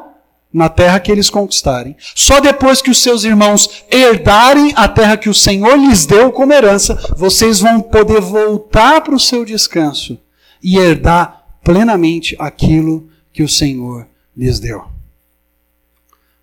na 0.52 0.68
terra 0.68 1.00
que 1.00 1.10
eles 1.10 1.30
conquistarem, 1.30 1.96
só 2.14 2.38
depois 2.38 2.82
que 2.82 2.90
os 2.90 3.02
seus 3.02 3.24
irmãos 3.24 3.84
herdarem 3.90 4.72
a 4.76 4.86
terra 4.86 5.16
que 5.16 5.30
o 5.30 5.34
Senhor 5.34 5.76
lhes 5.76 6.04
deu 6.04 6.30
como 6.30 6.52
herança, 6.52 6.94
vocês 7.16 7.60
vão 7.60 7.80
poder 7.80 8.20
voltar 8.20 9.00
para 9.00 9.14
o 9.14 9.20
seu 9.20 9.44
descanso 9.44 10.18
e 10.62 10.76
herdar 10.76 11.44
plenamente 11.64 12.36
aquilo 12.38 13.08
que 13.32 13.42
o 13.42 13.48
Senhor 13.48 14.06
lhes 14.36 14.60
deu. 14.60 14.84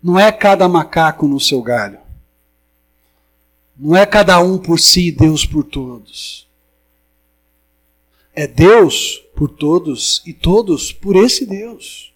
Não 0.02 0.18
é 0.18 0.32
cada 0.32 0.68
macaco 0.68 1.28
no 1.28 1.38
seu 1.38 1.62
galho. 1.62 1.98
Não 3.78 3.96
é 3.96 4.04
cada 4.04 4.38
um 4.40 4.58
por 4.58 4.78
si 4.78 5.08
e 5.08 5.12
Deus 5.12 5.46
por 5.46 5.64
todos. 5.64 6.48
É 8.34 8.46
Deus 8.46 9.22
por 9.34 9.48
todos 9.48 10.22
e 10.26 10.32
todos 10.32 10.92
por 10.92 11.16
esse 11.16 11.46
Deus. 11.46 12.09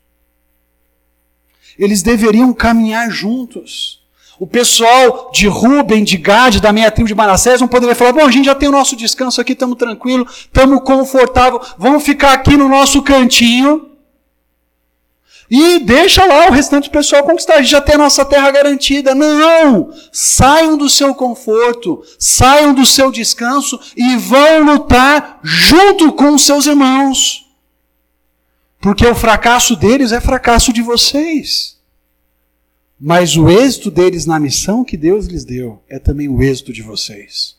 Eles 1.78 2.02
deveriam 2.02 2.52
caminhar 2.52 3.10
juntos. 3.10 4.02
O 4.38 4.46
pessoal 4.46 5.30
de 5.32 5.46
Ruben, 5.46 6.02
de 6.02 6.16
Gade, 6.16 6.60
da 6.60 6.72
meia 6.72 6.90
tribo 6.90 7.06
de 7.06 7.14
Manassés, 7.14 7.60
não 7.60 7.68
poderia 7.68 7.94
falar: 7.94 8.12
bom, 8.12 8.24
a 8.24 8.30
gente 8.30 8.46
já 8.46 8.54
tem 8.54 8.68
o 8.68 8.72
nosso 8.72 8.96
descanso 8.96 9.40
aqui, 9.40 9.52
estamos 9.52 9.76
tranquilos, 9.76 10.46
estamos 10.46 10.82
confortáveis, 10.82 11.74
vamos 11.78 12.02
ficar 12.02 12.32
aqui 12.32 12.56
no 12.56 12.68
nosso 12.68 13.02
cantinho 13.02 13.94
e 15.50 15.78
deixa 15.78 16.24
lá 16.24 16.48
o 16.48 16.52
restante 16.52 16.88
do 16.88 16.92
pessoal 16.92 17.22
conquistar. 17.22 17.54
A 17.54 17.62
gente 17.62 17.70
já 17.70 17.80
tem 17.80 17.94
a 17.94 17.98
nossa 17.98 18.24
terra 18.24 18.50
garantida. 18.50 19.14
Não! 19.14 19.90
Saiam 20.10 20.76
do 20.76 20.88
seu 20.88 21.14
conforto, 21.14 22.02
saiam 22.18 22.72
do 22.74 22.84
seu 22.86 23.10
descanso 23.10 23.78
e 23.96 24.16
vão 24.16 24.64
lutar 24.64 25.38
junto 25.42 26.12
com 26.12 26.34
os 26.34 26.42
seus 26.42 26.66
irmãos. 26.66 27.43
Porque 28.84 29.06
o 29.06 29.14
fracasso 29.14 29.74
deles 29.76 30.12
é 30.12 30.20
fracasso 30.20 30.70
de 30.70 30.82
vocês. 30.82 31.80
Mas 33.00 33.34
o 33.34 33.48
êxito 33.48 33.90
deles 33.90 34.26
na 34.26 34.38
missão 34.38 34.84
que 34.84 34.94
Deus 34.94 35.24
lhes 35.24 35.42
deu 35.42 35.82
é 35.88 35.98
também 35.98 36.28
o 36.28 36.42
êxito 36.42 36.70
de 36.70 36.82
vocês. 36.82 37.56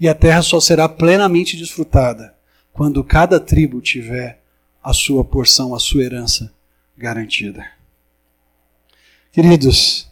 E 0.00 0.08
a 0.08 0.14
terra 0.16 0.42
só 0.42 0.58
será 0.58 0.88
plenamente 0.88 1.56
desfrutada 1.56 2.34
quando 2.72 3.04
cada 3.04 3.38
tribo 3.38 3.80
tiver 3.80 4.42
a 4.82 4.92
sua 4.92 5.24
porção, 5.24 5.76
a 5.76 5.78
sua 5.78 6.02
herança 6.02 6.52
garantida. 6.98 7.64
Queridos, 9.30 10.10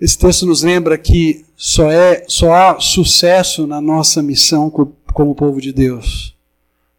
esse 0.00 0.16
texto 0.16 0.46
nos 0.46 0.62
lembra 0.62 0.96
que 0.96 1.44
só, 1.54 1.90
é, 1.90 2.24
só 2.26 2.54
há 2.54 2.80
sucesso 2.80 3.66
na 3.66 3.78
nossa 3.78 4.22
missão 4.22 4.70
como 4.70 5.34
povo 5.34 5.60
de 5.60 5.70
Deus 5.70 6.37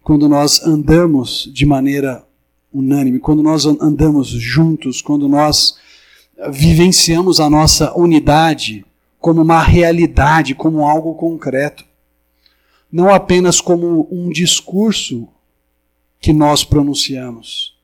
quando 0.10 0.28
nós 0.28 0.64
andamos 0.64 1.48
de 1.54 1.68
maneira 1.68 2.28
unânime, 2.74 3.20
quando 3.20 3.44
nós 3.44 3.68
andamos 3.68 4.28
juntos, 4.30 5.04
quando 5.04 5.30
nós 5.30 5.78
vivenciamos 6.52 7.40
a 7.40 7.48
nossa 7.48 7.96
unidade 7.96 8.84
como 9.20 9.44
uma 9.44 9.62
realidade, 9.62 10.56
como 10.56 10.84
algo 10.84 11.14
concreto. 11.14 11.86
Não 12.92 13.14
apenas 13.14 13.62
como 13.62 14.08
um 14.10 14.32
discurso 14.32 15.28
que 16.20 16.34
nós 16.34 16.64
pronunciamos, 16.64 17.78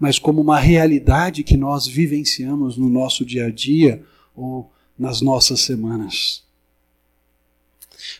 mas 0.00 0.18
como 0.18 0.40
uma 0.40 0.58
realidade 0.58 1.44
que 1.44 1.58
nós 1.58 1.86
vivenciamos 1.86 2.78
no 2.78 2.88
nosso 2.88 3.26
dia 3.26 3.44
a 3.48 3.50
dia 3.50 4.02
ou 4.34 4.72
nas 4.98 5.20
nossas 5.20 5.60
semanas. 5.60 6.42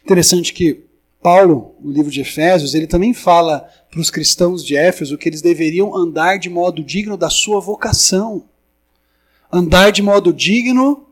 Interessante 0.04 0.52
que 0.52 0.84
Paulo, 1.22 1.74
no 1.80 1.90
livro 1.90 2.10
de 2.10 2.20
Efésios, 2.20 2.74
ele 2.74 2.86
também 2.86 3.12
fala 3.12 3.68
para 3.90 4.00
os 4.00 4.10
cristãos 4.10 4.64
de 4.64 4.76
Éfeso 4.76 5.18
que 5.18 5.28
eles 5.28 5.42
deveriam 5.42 5.94
andar 5.94 6.38
de 6.38 6.48
modo 6.48 6.82
digno 6.82 7.16
da 7.16 7.28
sua 7.28 7.60
vocação. 7.60 8.44
Andar 9.50 9.90
de 9.90 10.00
modo 10.00 10.32
digno 10.32 11.06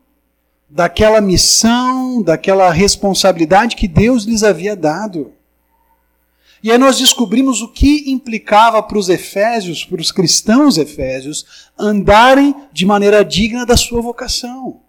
daquela 0.68 1.20
missão, 1.20 2.22
daquela 2.22 2.70
responsabilidade 2.70 3.76
que 3.76 3.88
Deus 3.88 4.24
lhes 4.24 4.42
havia 4.42 4.76
dado. 4.76 5.32
E 6.62 6.70
aí 6.70 6.78
nós 6.78 6.98
descobrimos 6.98 7.60
o 7.60 7.68
que 7.68 8.10
implicava 8.10 8.82
para 8.82 8.98
os 8.98 9.08
efésios, 9.08 9.84
para 9.84 10.00
os 10.00 10.12
cristãos 10.12 10.78
efésios, 10.78 11.70
andarem 11.78 12.54
de 12.72 12.86
maneira 12.86 13.24
digna 13.24 13.66
da 13.66 13.76
sua 13.76 14.00
vocação. 14.00 14.80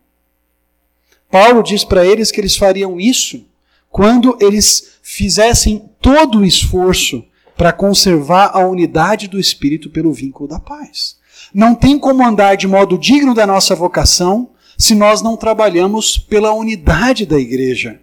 Paulo 1.30 1.62
diz 1.62 1.84
para 1.84 2.06
eles 2.06 2.32
que 2.32 2.40
eles 2.40 2.56
fariam 2.56 3.00
isso 3.00 3.46
quando 3.90 4.38
eles 4.40 4.98
fizessem 5.02 5.90
todo 6.02 6.40
o 6.40 6.46
esforço 6.46 7.24
para 7.56 7.74
conservar 7.74 8.52
a 8.54 8.60
unidade 8.60 9.28
do 9.28 9.40
espírito 9.40 9.90
pelo 9.90 10.14
vínculo 10.14 10.48
da 10.48 10.60
paz. 10.60 11.18
Não 11.54 11.74
tem 11.74 11.98
como 11.98 12.26
andar 12.26 12.56
de 12.56 12.68
modo 12.68 12.98
digno 12.98 13.34
da 13.34 13.48
nossa 13.48 13.76
vocação 13.76 14.50
se 14.78 14.94
nós 14.94 15.22
não 15.22 15.36
trabalhamos 15.36 16.18
pela 16.18 16.54
unidade 16.54 17.26
da 17.26 17.40
igreja. 17.40 18.00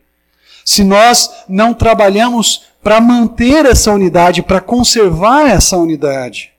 Se 0.65 0.83
nós 0.83 1.31
não 1.49 1.73
trabalhamos 1.73 2.63
para 2.83 3.01
manter 3.01 3.65
essa 3.67 3.93
unidade, 3.93 4.43
para 4.43 4.61
conservar 4.61 5.49
essa 5.49 5.77
unidade. 5.77 6.54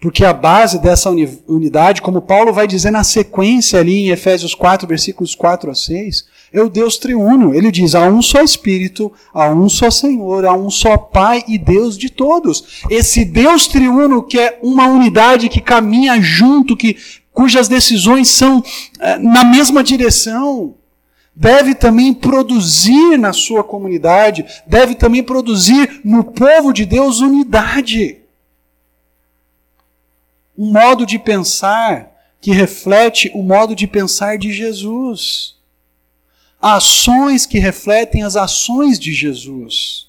Porque 0.00 0.24
a 0.24 0.32
base 0.32 0.78
dessa 0.78 1.10
unidade, 1.46 2.00
como 2.00 2.22
Paulo 2.22 2.54
vai 2.54 2.66
dizer 2.66 2.90
na 2.90 3.04
sequência 3.04 3.78
ali 3.78 4.06
em 4.06 4.08
Efésios 4.08 4.54
4, 4.54 4.88
versículos 4.88 5.34
4 5.34 5.70
a 5.70 5.74
6, 5.74 6.24
é 6.52 6.62
o 6.62 6.70
Deus 6.70 6.96
triuno. 6.96 7.54
Ele 7.54 7.70
diz: 7.70 7.94
há 7.94 8.06
um 8.06 8.22
só 8.22 8.42
Espírito, 8.42 9.12
há 9.32 9.50
um 9.50 9.68
só 9.68 9.90
Senhor, 9.90 10.46
há 10.46 10.54
um 10.54 10.70
só 10.70 10.96
Pai 10.96 11.44
e 11.46 11.58
Deus 11.58 11.98
de 11.98 12.08
todos. 12.08 12.82
Esse 12.88 13.26
Deus 13.26 13.66
triuno 13.68 14.22
que 14.22 14.38
é 14.38 14.58
uma 14.62 14.86
unidade 14.86 15.50
que 15.50 15.60
caminha 15.60 16.18
junto, 16.20 16.76
que, 16.76 16.96
cujas 17.30 17.68
decisões 17.68 18.28
são 18.28 18.62
é, 18.98 19.18
na 19.18 19.44
mesma 19.44 19.84
direção 19.84 20.74
deve 21.34 21.74
também 21.74 22.12
produzir 22.12 23.16
na 23.16 23.32
sua 23.32 23.62
comunidade, 23.62 24.44
deve 24.66 24.94
também 24.94 25.22
produzir 25.22 26.00
no 26.04 26.24
povo 26.24 26.72
de 26.72 26.84
Deus 26.84 27.20
unidade. 27.20 28.19
Um 30.60 30.70
modo 30.70 31.06
de 31.06 31.18
pensar 31.18 32.12
que 32.40 32.50
reflete 32.50 33.30
o 33.34 33.42
modo 33.42 33.74
de 33.74 33.86
pensar 33.86 34.36
de 34.36 34.52
Jesus. 34.52 35.56
Ações 36.60 37.46
que 37.46 37.58
refletem 37.58 38.22
as 38.22 38.36
ações 38.36 38.98
de 38.98 39.14
Jesus. 39.14 40.08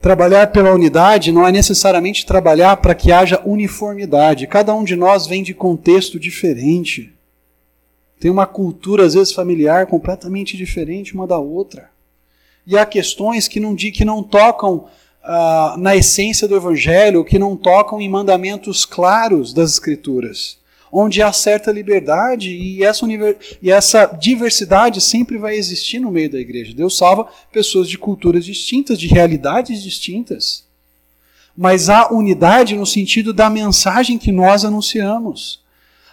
Trabalhar 0.00 0.48
pela 0.48 0.74
unidade 0.74 1.30
não 1.30 1.46
é 1.46 1.52
necessariamente 1.52 2.26
trabalhar 2.26 2.78
para 2.78 2.96
que 2.96 3.12
haja 3.12 3.40
uniformidade. 3.44 4.48
Cada 4.48 4.74
um 4.74 4.82
de 4.82 4.96
nós 4.96 5.28
vem 5.28 5.44
de 5.44 5.54
contexto 5.54 6.18
diferente 6.18 7.14
tem 8.24 8.30
uma 8.30 8.46
cultura, 8.46 9.04
às 9.04 9.12
vezes, 9.12 9.34
familiar 9.34 9.86
completamente 9.86 10.56
diferente 10.56 11.14
uma 11.14 11.26
da 11.26 11.38
outra. 11.38 11.90
E 12.66 12.74
há 12.74 12.86
questões 12.86 13.46
que 13.46 13.60
não, 13.60 13.76
que 13.76 14.02
não 14.02 14.22
tocam 14.22 14.88
ah, 15.24 15.74
na 15.78 15.96
essência 15.96 16.46
do 16.46 16.54
Evangelho, 16.54 17.24
que 17.24 17.38
não 17.38 17.56
tocam 17.56 18.00
em 18.00 18.08
mandamentos 18.08 18.84
claros 18.84 19.54
das 19.54 19.72
Escrituras, 19.72 20.58
onde 20.92 21.22
há 21.22 21.32
certa 21.32 21.72
liberdade 21.72 22.50
e 22.50 22.84
essa, 22.84 23.06
e 23.62 23.70
essa 23.70 24.04
diversidade 24.06 25.00
sempre 25.00 25.38
vai 25.38 25.56
existir 25.56 25.98
no 25.98 26.10
meio 26.10 26.30
da 26.30 26.38
igreja. 26.38 26.74
Deus 26.74 26.96
salva 26.96 27.26
pessoas 27.50 27.88
de 27.88 27.96
culturas 27.96 28.44
distintas, 28.44 28.98
de 28.98 29.08
realidades 29.08 29.82
distintas. 29.82 30.62
Mas 31.56 31.88
há 31.88 32.12
unidade 32.12 32.76
no 32.76 32.84
sentido 32.84 33.32
da 33.32 33.48
mensagem 33.48 34.18
que 34.18 34.30
nós 34.30 34.64
anunciamos. 34.64 35.63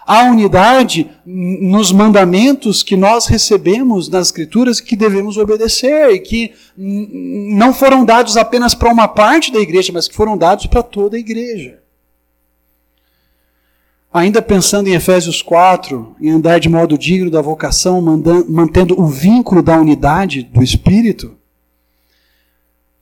Há 0.06 0.24
unidade 0.24 1.10
nos 1.24 1.92
mandamentos 1.92 2.82
que 2.82 2.96
nós 2.96 3.26
recebemos 3.26 4.08
nas 4.08 4.26
Escrituras 4.28 4.80
que 4.80 4.96
devemos 4.96 5.36
obedecer 5.36 6.10
e 6.10 6.18
que 6.18 6.52
não 6.76 7.72
foram 7.72 8.04
dados 8.04 8.36
apenas 8.36 8.74
para 8.74 8.92
uma 8.92 9.06
parte 9.06 9.52
da 9.52 9.60
igreja, 9.60 9.92
mas 9.92 10.08
que 10.08 10.14
foram 10.14 10.36
dados 10.36 10.66
para 10.66 10.82
toda 10.82 11.16
a 11.16 11.20
igreja. 11.20 11.78
Ainda 14.12 14.42
pensando 14.42 14.88
em 14.88 14.94
Efésios 14.94 15.40
4, 15.40 16.16
em 16.20 16.30
andar 16.30 16.60
de 16.60 16.68
modo 16.68 16.98
digno 16.98 17.30
da 17.30 17.40
vocação, 17.40 18.02
mantendo 18.48 19.00
o 19.00 19.06
vínculo 19.06 19.62
da 19.62 19.78
unidade 19.80 20.42
do 20.42 20.62
Espírito, 20.62 21.34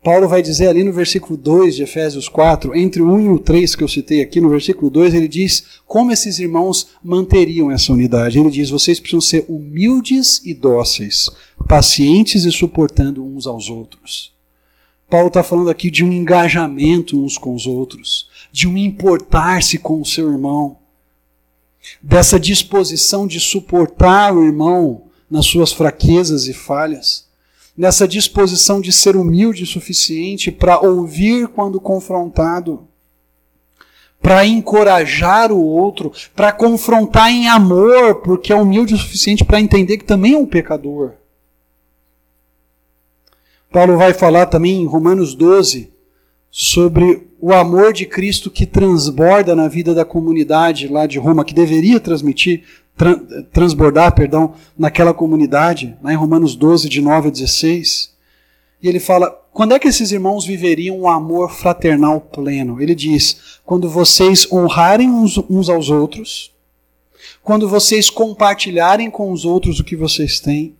Paulo 0.03 0.27
vai 0.27 0.41
dizer 0.41 0.69
ali 0.69 0.83
no 0.83 0.93
versículo 0.93 1.37
2 1.37 1.77
de 1.77 1.83
Efésios 1.83 2.27
4, 2.27 2.75
entre 2.75 3.03
o 3.03 3.13
1 3.13 3.21
e 3.21 3.29
o 3.29 3.39
3 3.39 3.77
que 3.77 3.85
eu 3.85 3.89
citei 3.89 4.23
aqui, 4.23 4.41
no 4.41 4.49
versículo 4.49 4.91
2, 4.91 5.13
ele 5.13 5.29
diz 5.29 5.65
como 5.87 6.11
esses 6.11 6.39
irmãos 6.39 6.89
manteriam 7.05 7.71
essa 7.71 7.93
unidade. 7.93 8.39
Ele 8.39 8.51
diz: 8.51 8.71
vocês 8.71 8.99
precisam 8.99 9.21
ser 9.21 9.45
humildes 9.47 10.41
e 10.43 10.55
dóceis, 10.55 11.29
pacientes 11.69 12.47
e 12.47 12.51
suportando 12.51 13.23
uns 13.23 13.47
aos 13.47 13.69
outros. 13.69 14.33
Paulo 15.11 15.29
está 15.29 15.43
falando 15.43 15.69
aqui 15.69 15.91
de 15.91 16.03
um 16.03 16.11
engajamento 16.11 17.23
uns 17.23 17.37
com 17.37 17.55
os 17.55 17.67
outros, 17.67 18.31
de 18.51 18.67
um 18.67 18.79
importar-se 18.79 19.77
com 19.77 20.01
o 20.01 20.07
seu 20.07 20.33
irmão, 20.33 20.79
dessa 22.01 22.41
disposição 22.41 23.27
de 23.27 23.39
suportar 23.39 24.35
o 24.35 24.45
irmão 24.45 25.03
nas 25.31 25.45
suas 25.45 25.73
fraquezas 25.73 26.47
e 26.47 26.55
falhas, 26.55 27.29
nessa 27.81 28.07
disposição 28.07 28.79
de 28.79 28.93
ser 28.93 29.17
humilde 29.17 29.63
o 29.63 29.67
suficiente 29.67 30.53
para 30.53 30.79
ouvir 30.79 31.49
quando 31.49 31.81
confrontado, 31.81 32.87
para 34.21 34.45
encorajar 34.45 35.51
o 35.51 35.65
outro, 35.65 36.13
para 36.37 36.53
confrontar 36.53 37.31
em 37.31 37.49
amor, 37.49 38.17
porque 38.17 38.53
é 38.53 38.55
humilde 38.55 38.93
o 38.93 38.99
suficiente 38.99 39.47
para 39.47 39.63
entender 39.63 39.97
que 39.97 40.05
também 40.05 40.35
é 40.35 40.37
um 40.37 40.45
pecador. 40.45 41.13
Paulo 43.73 43.97
vai 43.97 44.13
falar 44.13 44.45
também 44.45 44.83
em 44.83 44.87
Romanos 44.87 45.35
12 45.35 45.91
sobre 46.51 47.29
o 47.41 47.53
amor 47.53 47.93
de 47.93 48.05
Cristo 48.05 48.51
que 48.51 48.67
transborda 48.67 49.55
na 49.55 49.69
vida 49.69 49.95
da 49.95 50.05
comunidade 50.05 50.89
lá 50.89 51.07
de 51.07 51.19
Roma, 51.19 51.45
que 51.45 51.55
deveria 51.55 52.01
transmitir, 52.01 52.65
transbordar, 53.53 54.15
perdão, 54.15 54.55
naquela 54.77 55.15
comunidade, 55.15 55.97
lá 56.03 56.13
em 56.13 56.17
Romanos 56.17 56.57
12, 56.57 56.89
de 56.89 57.01
9 57.01 57.29
a 57.29 57.31
16. 57.31 58.15
E 58.83 58.89
ele 58.89 59.01
fala: 59.01 59.31
quando 59.53 59.75
é 59.75 59.79
que 59.79 59.89
esses 59.89 60.13
irmãos 60.13 60.45
viveriam 60.45 61.01
um 61.01 61.09
amor 61.09 61.51
fraternal 61.51 62.21
pleno? 62.21 62.81
Ele 62.81 62.95
diz: 62.95 63.61
quando 63.65 63.89
vocês 63.89 64.51
honrarem 64.51 65.11
uns, 65.11 65.39
uns 65.49 65.69
aos 65.69 65.89
outros, 65.89 66.53
quando 67.43 67.69
vocês 67.69 68.11
compartilharem 68.11 69.11
com 69.11 69.33
os 69.33 69.45
outros 69.45 69.81
o 69.81 69.85
que 69.85 69.97
vocês 69.97 70.41
têm, 70.41 70.77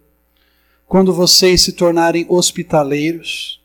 quando 0.87 1.13
vocês 1.13 1.63
se 1.63 1.73
tornarem 1.73 2.27
hospitaleiros, 2.29 3.60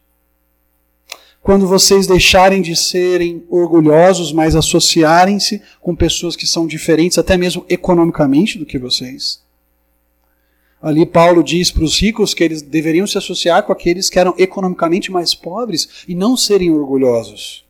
quando 1.46 1.68
vocês 1.68 2.08
deixarem 2.08 2.60
de 2.60 2.76
serem 2.76 3.44
orgulhosos, 3.52 4.34
mas 4.34 4.56
associarem-se 4.56 5.62
com 5.80 5.96
pessoas 5.96 6.36
que 6.36 6.48
são 6.48 6.66
diferentes, 6.66 7.20
até 7.20 7.38
mesmo 7.38 7.64
economicamente, 7.70 8.58
do 8.58 8.66
que 8.66 8.80
vocês. 8.80 9.44
Ali 10.82 11.06
Paulo 11.06 11.44
diz 11.44 11.70
para 11.70 11.84
os 11.84 12.02
ricos 12.02 12.34
que 12.34 12.44
eles 12.44 12.64
deveriam 12.64 13.06
se 13.06 13.20
associar 13.20 13.62
com 13.62 13.72
aqueles 13.72 14.10
que 14.10 14.18
eram 14.18 14.34
economicamente 14.40 15.12
mais 15.12 15.36
pobres 15.36 15.88
e 16.08 16.16
não 16.16 16.36
serem 16.36 16.72
orgulhosos. 16.72 17.64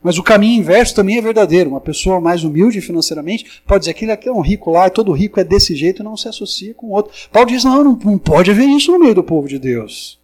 Mas 0.00 0.16
o 0.16 0.22
caminho 0.22 0.60
inverso 0.60 0.94
também 0.94 1.18
é 1.18 1.20
verdadeiro. 1.20 1.70
Uma 1.70 1.80
pessoa 1.80 2.20
mais 2.20 2.44
humilde 2.44 2.80
financeiramente 2.80 3.60
pode 3.66 3.80
dizer 3.80 3.94
que 3.94 4.08
aqui 4.08 4.28
é 4.28 4.32
um 4.32 4.40
rico 4.40 4.70
lá, 4.70 4.86
e 4.86 4.90
todo 4.90 5.10
rico 5.10 5.40
é 5.40 5.42
desse 5.42 5.74
jeito 5.74 6.00
e 6.00 6.04
não 6.04 6.16
se 6.16 6.28
associa 6.28 6.74
com 6.74 6.86
o 6.86 6.92
outro. 6.92 7.12
Paulo 7.32 7.48
diz: 7.48 7.64
não, 7.64 7.82
não 7.82 8.18
pode 8.18 8.52
haver 8.52 8.68
isso 8.68 8.92
no 8.92 9.00
meio 9.00 9.16
do 9.16 9.24
povo 9.24 9.48
de 9.48 9.58
Deus. 9.58 10.16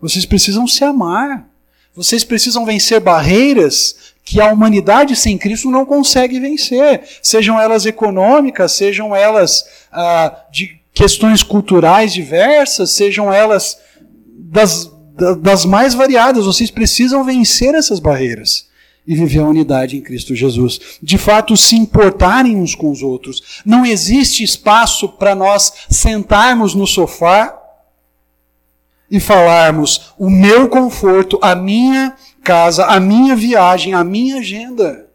Vocês 0.00 0.24
precisam 0.24 0.68
se 0.68 0.84
amar. 0.84 1.49
Vocês 1.94 2.24
precisam 2.24 2.64
vencer 2.64 3.00
barreiras 3.00 4.14
que 4.24 4.40
a 4.40 4.52
humanidade 4.52 5.16
sem 5.16 5.36
Cristo 5.36 5.70
não 5.70 5.84
consegue 5.84 6.38
vencer. 6.38 7.02
Sejam 7.22 7.60
elas 7.60 7.84
econômicas, 7.84 8.72
sejam 8.72 9.14
elas 9.14 9.64
ah, 9.90 10.44
de 10.52 10.78
questões 10.94 11.42
culturais 11.42 12.12
diversas, 12.12 12.90
sejam 12.90 13.32
elas 13.32 13.78
das, 14.38 14.90
das 15.40 15.64
mais 15.64 15.94
variadas. 15.94 16.44
Vocês 16.46 16.70
precisam 16.70 17.24
vencer 17.24 17.74
essas 17.74 17.98
barreiras 17.98 18.68
e 19.06 19.14
viver 19.14 19.40
a 19.40 19.48
unidade 19.48 19.96
em 19.96 20.00
Cristo 20.00 20.36
Jesus. 20.36 20.78
De 21.02 21.18
fato, 21.18 21.56
se 21.56 21.74
importarem 21.74 22.56
uns 22.56 22.74
com 22.74 22.90
os 22.90 23.02
outros. 23.02 23.60
Não 23.64 23.84
existe 23.84 24.44
espaço 24.44 25.08
para 25.08 25.34
nós 25.34 25.72
sentarmos 25.88 26.74
no 26.74 26.86
sofá 26.86 27.59
e 29.10 29.18
falarmos 29.18 30.12
o 30.16 30.30
meu 30.30 30.68
conforto, 30.68 31.38
a 31.42 31.54
minha 31.54 32.14
casa, 32.44 32.86
a 32.86 33.00
minha 33.00 33.34
viagem, 33.34 33.92
a 33.92 34.04
minha 34.04 34.36
agenda. 34.36 35.08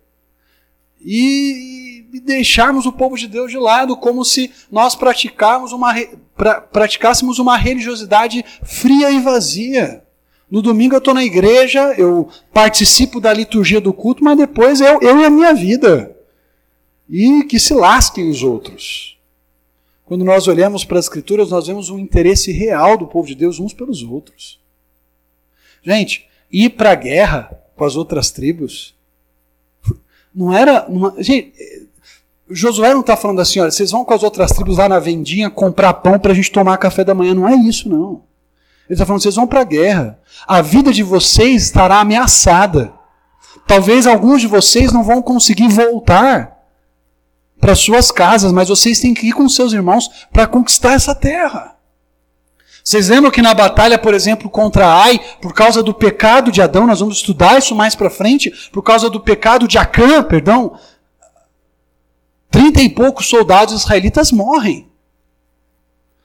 E, 1.00 2.06
e 2.14 2.20
deixarmos 2.20 2.86
o 2.86 2.92
povo 2.92 3.16
de 3.16 3.28
Deus 3.28 3.52
de 3.52 3.58
lado, 3.58 3.96
como 3.96 4.26
se 4.26 4.52
nós 4.72 4.96
praticássemos 4.96 5.72
uma, 5.72 5.94
pra, 6.36 6.60
praticássemos 6.60 7.40
uma 7.40 7.56
religiosidade 7.56 8.44
fria 8.64 9.12
e 9.12 9.20
vazia. 9.20 10.04
No 10.50 10.62
domingo 10.62 10.96
eu 10.96 11.00
estou 11.00 11.14
na 11.14 11.24
igreja, 11.24 11.94
eu 11.98 12.30
participo 12.54 13.20
da 13.20 13.34
liturgia 13.34 13.80
do 13.80 13.94
culto, 13.94 14.24
mas 14.24 14.38
depois 14.38 14.82
eu, 14.82 15.00
eu 15.02 15.20
e 15.20 15.26
a 15.26 15.30
minha 15.30 15.54
vida. 15.54 16.16
E 17.10 17.44
que 17.44 17.60
se 17.60 17.74
lasquem 17.74 18.30
os 18.30 18.44
outros. 18.44 19.15
Quando 20.06 20.24
nós 20.24 20.48
olhamos 20.48 20.86
para 20.86 21.00
as 21.00 21.06
Escrituras, 21.06 21.50
nós 21.50 21.68
vemos 21.68 21.90
um 21.90 21.98
interesse 21.98 22.52
real 22.52 22.98
do 22.98 23.08
povo 23.08 23.28
de 23.28 23.36
Deus 23.36 23.60
uns 23.60 23.74
pelos 23.74 24.04
outros. 24.04 24.60
Gente, 25.84 26.28
ir 26.52 26.70
para 26.70 26.92
a 26.92 26.96
guerra 26.96 27.60
com 27.76 27.84
as 27.84 27.96
outras 27.96 28.32
tribos 28.32 28.96
não 30.34 30.54
era. 30.54 30.86
Uma, 30.88 31.16
gente, 31.18 31.54
Josué 32.50 32.94
não 32.94 33.02
está 33.02 33.16
falando 33.18 33.40
assim, 33.40 33.60
olha, 33.60 33.72
vocês 33.72 33.92
vão 33.92 34.04
com 34.04 34.14
as 34.14 34.22
outras 34.22 34.52
tribos 34.52 34.78
lá 34.78 34.90
na 34.90 35.00
vendinha 35.00 35.50
comprar 35.50 35.94
pão 35.96 36.20
para 36.20 36.32
a 36.32 36.36
gente 36.36 36.52
tomar 36.52 36.78
café 36.78 37.04
da 37.04 37.16
manhã. 37.16 37.34
Não 37.34 37.48
é 37.48 37.56
isso, 37.56 37.90
não. 37.90 38.24
Ele 38.88 38.94
está 38.94 39.06
falando: 39.06 39.22
vocês 39.22 39.36
vão 39.36 39.48
para 39.48 39.62
a 39.62 39.66
guerra. 39.66 40.20
A 40.46 40.62
vida 40.62 40.92
de 40.92 41.02
vocês 41.02 41.64
estará 41.64 42.00
ameaçada. 42.00 42.94
Talvez 43.68 44.06
alguns 44.06 44.42
de 44.42 44.48
vocês 44.48 44.92
não 44.92 45.04
vão 45.04 45.22
conseguir 45.22 45.70
voltar 45.70 46.55
para 47.60 47.76
suas 47.76 48.12
casas, 48.12 48.52
mas 48.52 48.70
vocês 48.70 49.00
têm 49.00 49.14
que 49.14 49.28
ir 49.28 49.34
com 49.34 49.48
seus 49.50 49.74
irmãos 49.74 50.10
para 50.32 50.48
conquistar 50.48 50.94
essa 50.94 51.16
terra. 51.16 51.76
Vocês 52.84 53.10
lembram 53.10 53.32
que 53.32 53.42
na 53.42 53.54
batalha, 53.56 53.98
por 53.98 54.14
exemplo, 54.14 54.48
contra 54.48 54.88
Ai, 54.88 55.20
por 55.42 55.56
causa 55.56 55.82
do 55.82 55.92
pecado 55.92 56.52
de 56.52 56.62
Adão, 56.62 56.86
nós 56.86 57.00
vamos 57.00 57.18
estudar 57.18 57.58
isso 57.58 57.74
mais 57.74 57.96
para 57.96 58.12
frente, 58.12 58.52
por 58.72 58.84
causa 58.84 59.10
do 59.10 59.20
pecado 59.20 59.68
de 59.68 59.80
Acã, 59.80 60.22
perdão, 60.22 60.78
trinta 62.52 62.84
e 62.84 62.90
poucos 62.90 63.28
soldados 63.28 63.74
israelitas 63.74 64.32
morrem. 64.32 64.88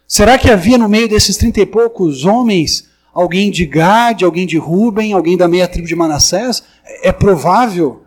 Será 0.06 0.36
que 0.36 0.50
havia 0.50 0.76
no 0.76 0.88
meio 0.88 1.08
desses 1.08 1.38
trinta 1.38 1.60
e 1.60 1.66
poucos 1.66 2.26
homens 2.26 2.90
alguém 3.14 3.50
de 3.50 3.64
Gade, 3.64 4.24
alguém 4.24 4.46
de 4.46 4.58
Ruben, 4.58 5.14
alguém 5.14 5.36
da 5.36 5.48
meia 5.48 5.66
tribo 5.66 5.88
de 5.88 5.96
Manassés? 5.96 6.62
É 7.02 7.10
provável. 7.10 8.04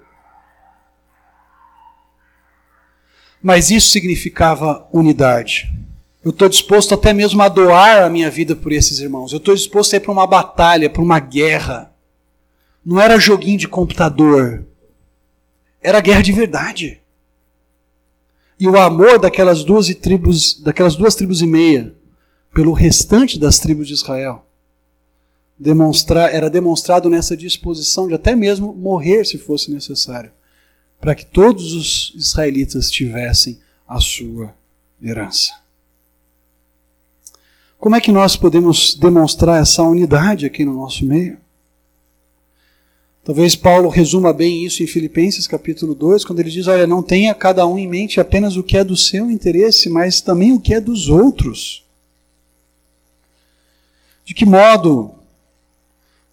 Mas 3.44 3.70
isso 3.70 3.92
significava 3.92 4.88
unidade. 4.92 5.72
Eu 6.24 6.32
estou 6.32 6.50
disposto 6.50 6.94
até 6.94 7.14
mesmo 7.14 7.42
a 7.44 7.50
doar 7.50 8.04
a 8.04 8.10
minha 8.10 8.32
vida 8.32 8.56
por 8.56 8.72
esses 8.72 9.00
irmãos. 9.00 9.34
Eu 9.34 9.38
estou 9.38 9.54
disposto 9.54 9.94
a 9.94 9.98
ir 9.98 10.00
para 10.00 10.12
uma 10.12 10.26
batalha, 10.26 10.90
para 10.90 11.02
uma 11.04 11.20
guerra. 11.20 11.94
Não 12.84 13.00
era 13.00 13.20
joguinho 13.20 13.60
de 13.60 13.68
computador. 13.68 14.66
Era 15.82 16.00
guerra 16.00 16.22
de 16.22 16.32
verdade 16.32 17.04
e 18.64 18.68
o 18.68 18.78
amor 18.78 19.20
daquelas 19.20 19.62
duas 19.62 19.94
tribos, 19.94 20.58
daquelas 20.62 20.96
duas 20.96 21.16
tribos 21.16 21.42
e 21.42 21.46
meia 21.46 21.94
pelo 22.54 22.72
restante 22.72 23.38
das 23.38 23.60
tribos 23.60 23.90
de 23.90 23.94
Israel 23.94 24.46
era 26.32 26.50
demonstrado 26.50 27.10
nessa 27.10 27.36
disposição 27.36 28.08
de 28.08 28.14
até 28.14 28.36
mesmo 28.36 28.74
morrer 28.74 29.26
se 29.26 29.38
fosse 29.38 29.70
necessário, 29.70 30.32
para 31.04 31.16
que 31.16 31.26
todos 31.26 31.74
os 31.74 32.14
israelitas 32.16 32.90
tivessem 32.90 33.60
a 33.86 34.00
sua 34.00 34.56
herança. 35.04 35.52
Como 37.78 37.98
é 37.98 38.00
que 38.00 38.10
nós 38.10 38.38
podemos 38.38 38.96
demonstrar 38.96 39.62
essa 39.62 39.84
unidade 39.84 40.46
aqui 40.46 40.64
no 40.64 40.74
nosso 40.74 41.06
meio? 41.06 41.38
Talvez 43.22 43.54
Paulo 43.54 43.90
resuma 43.90 44.32
bem 44.32 44.64
isso 44.64 44.82
em 44.82 44.88
Filipenses 44.88 45.46
capítulo 45.46 45.94
2, 45.94 46.24
quando 46.24 46.40
ele 46.40 46.50
diz: 46.50 46.68
Olha, 46.68 46.88
não 46.88 47.04
tenha 47.04 47.36
cada 47.36 47.68
um 47.68 47.78
em 47.78 47.86
mente 47.86 48.22
apenas 48.22 48.56
o 48.56 48.64
que 48.64 48.78
é 48.78 48.84
do 48.86 48.96
seu 48.96 49.30
interesse, 49.30 49.90
mas 49.90 50.22
também 50.22 50.54
o 50.54 50.60
que 50.62 50.74
é 50.74 50.80
dos 50.80 51.10
outros. 51.10 51.84
De 54.24 54.34
que 54.34 54.46
modo 54.46 55.14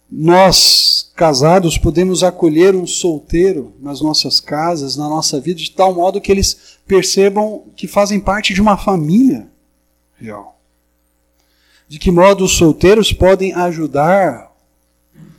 nós, 0.09 1.10
casados, 1.21 1.77
podemos 1.77 2.23
acolher 2.23 2.75
um 2.75 2.87
solteiro 2.87 3.75
nas 3.79 4.01
nossas 4.01 4.39
casas, 4.39 4.97
na 4.97 5.07
nossa 5.07 5.39
vida, 5.39 5.59
de 5.59 5.69
tal 5.69 5.93
modo 5.93 6.19
que 6.19 6.31
eles 6.31 6.79
percebam 6.87 7.65
que 7.75 7.87
fazem 7.87 8.19
parte 8.19 8.55
de 8.55 8.59
uma 8.59 8.75
família 8.75 9.47
real? 10.17 10.59
De 11.87 11.99
que 11.99 12.09
modo 12.09 12.43
os 12.43 12.53
solteiros 12.53 13.13
podem 13.13 13.53
ajudar 13.53 14.51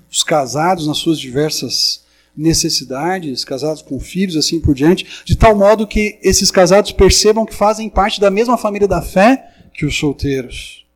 os 0.08 0.22
casados 0.22 0.86
nas 0.86 0.98
suas 0.98 1.18
diversas 1.18 2.04
necessidades, 2.36 3.44
casados 3.44 3.82
com 3.82 3.98
filhos, 3.98 4.36
assim 4.36 4.60
por 4.60 4.76
diante, 4.76 5.24
de 5.24 5.34
tal 5.34 5.56
modo 5.56 5.84
que 5.84 6.16
esses 6.22 6.52
casados 6.52 6.92
percebam 6.92 7.44
que 7.44 7.56
fazem 7.56 7.90
parte 7.90 8.20
da 8.20 8.30
mesma 8.30 8.56
família 8.56 8.86
da 8.86 9.02
fé 9.02 9.52
que 9.74 9.84
os 9.84 9.98
solteiros. 9.98 10.86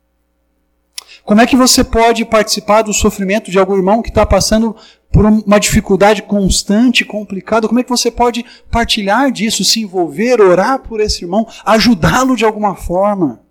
Como 1.27 1.41
é 1.41 1.45
que 1.45 1.57
você 1.57 1.83
pode 1.83 2.23
participar 2.23 2.81
do 2.81 2.93
sofrimento 2.93 3.51
de 3.51 3.59
algum 3.59 3.75
irmão 3.75 4.01
que 4.01 4.07
está 4.07 4.25
passando 4.25 4.73
por 5.11 5.25
uma 5.25 5.59
dificuldade 5.59 6.23
constante, 6.23 7.03
complicada? 7.03 7.67
Como 7.67 7.79
é 7.79 7.83
que 7.83 7.89
você 7.89 8.09
pode 8.09 8.45
partilhar 8.71 9.29
disso, 9.31 9.63
se 9.63 9.81
envolver, 9.81 10.39
orar 10.41 10.79
por 10.79 11.01
esse 11.01 11.25
irmão, 11.25 11.45
ajudá-lo 11.65 12.35
de 12.35 12.45
alguma 12.45 12.75
forma? 12.75 13.41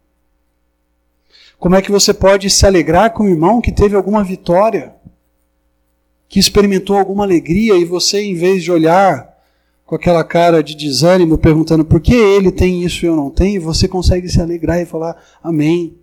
Como 1.58 1.74
é 1.74 1.82
que 1.82 1.92
você 1.92 2.14
pode 2.14 2.48
se 2.48 2.64
alegrar 2.66 3.12
com 3.12 3.24
o 3.24 3.28
irmão 3.28 3.60
que 3.60 3.70
teve 3.70 3.94
alguma 3.94 4.24
vitória? 4.24 4.96
que 6.28 6.38
experimentou 6.38 6.96
alguma 6.96 7.24
alegria 7.24 7.76
e 7.76 7.84
você, 7.84 8.20
em 8.22 8.34
vez 8.34 8.62
de 8.62 8.72
olhar 8.72 9.34
com 9.84 9.94
aquela 9.94 10.24
cara 10.24 10.62
de 10.62 10.74
desânimo, 10.74 11.38
perguntando 11.38 11.84
por 11.84 12.00
que 12.00 12.14
ele 12.14 12.50
tem 12.50 12.82
isso 12.82 13.04
e 13.04 13.08
eu 13.08 13.14
não 13.14 13.30
tenho, 13.30 13.62
você 13.62 13.86
consegue 13.86 14.28
se 14.28 14.40
alegrar 14.40 14.80
e 14.80 14.86
falar 14.86 15.16
amém. 15.42 15.96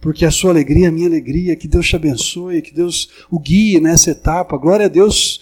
Porque 0.00 0.24
a 0.24 0.30
sua 0.30 0.50
alegria 0.50 0.86
é 0.86 0.88
a 0.88 0.92
minha 0.92 1.08
alegria, 1.08 1.56
que 1.56 1.66
Deus 1.66 1.88
te 1.88 1.96
abençoe, 1.96 2.62
que 2.62 2.72
Deus 2.72 3.10
o 3.30 3.38
guie 3.38 3.80
nessa 3.80 4.10
etapa. 4.10 4.56
Glória 4.56 4.86
a 4.86 4.88
Deus, 4.88 5.40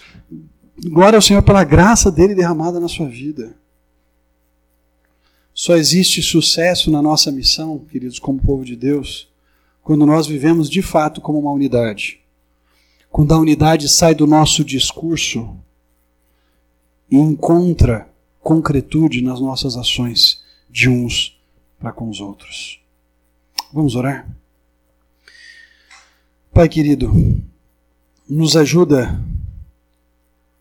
glória 0.87 1.17
ao 1.17 1.23
Senhor 1.23 1.43
pela 1.43 1.65
graça 1.65 2.11
dele 2.11 2.35
derramada 2.35 2.81
na 2.81 2.89
sua 2.89 3.09
vida. 3.09 3.57
Só 5.53 5.77
existe 5.77 6.21
sucesso 6.21 6.91
na 6.91 7.01
nossa 7.01 7.31
missão, 7.31 7.79
queridos, 7.79 8.19
como 8.19 8.41
povo 8.41 8.65
de 8.65 8.75
Deus, 8.75 9.29
quando 9.83 10.05
nós 10.05 10.27
vivemos 10.27 10.69
de 10.69 10.83
fato 10.83 11.21
como 11.21 11.39
uma 11.39 11.53
unidade. 11.53 12.21
Quando 13.09 13.33
a 13.33 13.39
unidade 13.39 13.89
sai 13.89 14.15
do 14.15 14.27
nosso 14.27 14.65
discurso 14.65 15.57
e 17.09 17.17
encontra 17.17 18.09
concretude 18.41 19.23
nas 19.23 19.41
nossas 19.41 19.77
ações 19.77 20.43
de 20.69 20.89
uns 20.89 21.41
para 21.79 21.93
com 21.93 22.09
os 22.09 22.21
outros. 22.21 22.81
Vamos 23.73 23.95
orar? 23.95 24.29
Pai 26.55 26.69
querido, 26.69 27.13
nos 28.31 28.57
ajuda 28.57 29.21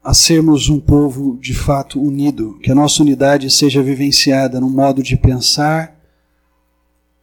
a 0.04 0.12
sermos 0.12 0.68
um 0.68 0.80
povo 0.80 1.38
de 1.40 1.54
fato 1.54 2.02
unido, 2.02 2.58
que 2.64 2.72
a 2.72 2.76
nossa 2.76 3.04
unidade 3.04 3.52
seja 3.52 3.84
vivenciada 3.84 4.60
no 4.60 4.72
modo 4.72 5.04
de 5.04 5.16
pensar 5.16 5.96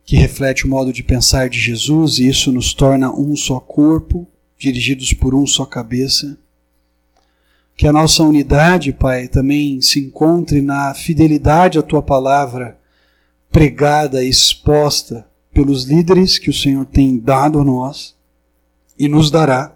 que 0.05 0.15
reflete 0.15 0.67
o 0.67 0.69
modo 0.69 0.93
de 0.93 1.03
pensar 1.03 1.49
de 1.49 1.59
Jesus 1.59 2.21
e 2.21 2.29
isso 2.29 2.53
nos 2.53 2.73
torna 2.73 3.13
um 3.13 3.35
só 3.35 3.59
corpo, 3.59 4.25
dirigidos 4.57 5.13
por 5.13 5.35
um 5.35 5.49
só 5.49 5.67
cabeça. 5.67 6.39
Que 7.77 7.89
a 7.89 7.93
nossa 7.93 8.23
unidade, 8.23 8.93
Pai, 8.93 9.27
também 9.27 9.83
se 9.83 9.99
encontre 9.99 10.63
na 10.63 10.95
fidelidade 10.95 11.77
à 11.77 11.83
tua 11.83 12.03
palavra 12.03 12.79
pregada 13.51 14.23
e 14.23 14.29
exposta 14.29 15.27
pelos 15.53 15.87
líderes 15.87 16.39
que 16.39 16.51
o 16.51 16.55
Senhor 16.55 16.87
tem 16.87 17.19
dado 17.19 17.59
a 17.59 17.65
nós 17.65 18.20
e 19.01 19.09
nos 19.09 19.31
dará 19.31 19.75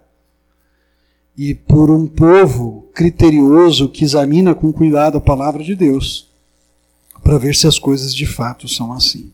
e 1.35 1.55
por 1.55 1.91
um 1.91 2.07
povo 2.07 2.91
criterioso 2.95 3.89
que 3.89 4.05
examina 4.05 4.55
com 4.55 4.71
cuidado 4.71 5.17
a 5.17 5.21
palavra 5.21 5.65
de 5.65 5.75
Deus, 5.75 6.29
para 7.23 7.39
ver 7.39 7.55
se 7.55 7.67
as 7.67 7.79
coisas 7.79 8.15
de 8.15 8.27
fato 8.27 8.69
são 8.69 8.93
assim. 8.93 9.33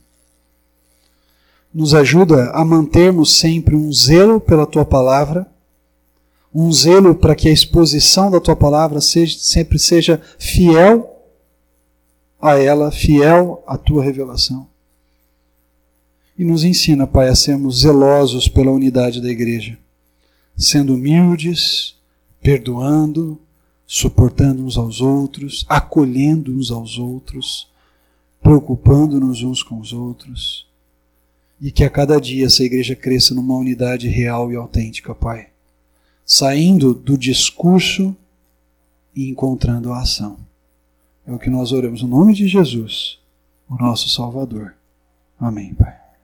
Nos 1.74 1.92
ajuda 1.92 2.52
a 2.52 2.64
mantermos 2.64 3.36
sempre 3.36 3.74
um 3.74 3.92
zelo 3.92 4.40
pela 4.40 4.64
tua 4.64 4.84
palavra, 4.84 5.44
um 6.54 6.72
zelo 6.72 7.12
para 7.12 7.34
que 7.34 7.48
a 7.48 7.52
exposição 7.52 8.30
da 8.30 8.40
tua 8.40 8.54
palavra 8.54 9.00
seja, 9.00 9.38
sempre 9.40 9.78
seja 9.78 10.22
fiel 10.38 11.20
a 12.40 12.56
ela, 12.56 12.92
fiel 12.92 13.60
à 13.66 13.76
tua 13.76 14.04
revelação. 14.04 14.69
E 16.40 16.44
nos 16.44 16.64
ensina, 16.64 17.06
Pai, 17.06 17.28
a 17.28 17.36
sermos 17.36 17.82
zelosos 17.82 18.48
pela 18.48 18.72
unidade 18.72 19.20
da 19.20 19.28
igreja 19.28 19.78
sendo 20.60 20.94
humildes, 20.94 21.96
perdoando, 22.42 23.40
suportando 23.86 24.64
uns 24.64 24.76
aos 24.76 25.00
outros, 25.00 25.64
acolhendo 25.68 26.54
uns 26.54 26.70
aos 26.70 26.98
outros, 26.98 27.66
preocupando-nos 28.42 29.42
uns 29.42 29.62
com 29.62 29.80
os 29.80 29.92
outros. 29.92 30.66
E 31.60 31.72
que 31.72 31.82
a 31.82 31.90
cada 31.90 32.20
dia 32.20 32.46
essa 32.46 32.62
igreja 32.62 32.94
cresça 32.94 33.34
numa 33.34 33.56
unidade 33.56 34.06
real 34.08 34.52
e 34.52 34.56
autêntica, 34.56 35.14
Pai. 35.14 35.48
Saindo 36.24 36.94
do 36.94 37.18
discurso 37.18 38.14
e 39.14 39.28
encontrando 39.28 39.92
a 39.92 40.00
ação. 40.00 40.38
É 41.26 41.32
o 41.32 41.38
que 41.38 41.50
nós 41.50 41.72
oramos 41.72 42.02
no 42.02 42.08
nome 42.08 42.34
de 42.34 42.46
Jesus, 42.46 43.18
o 43.68 43.76
nosso 43.76 44.08
Salvador. 44.08 44.74
Amém, 45.38 45.74
Pai. 45.74 45.99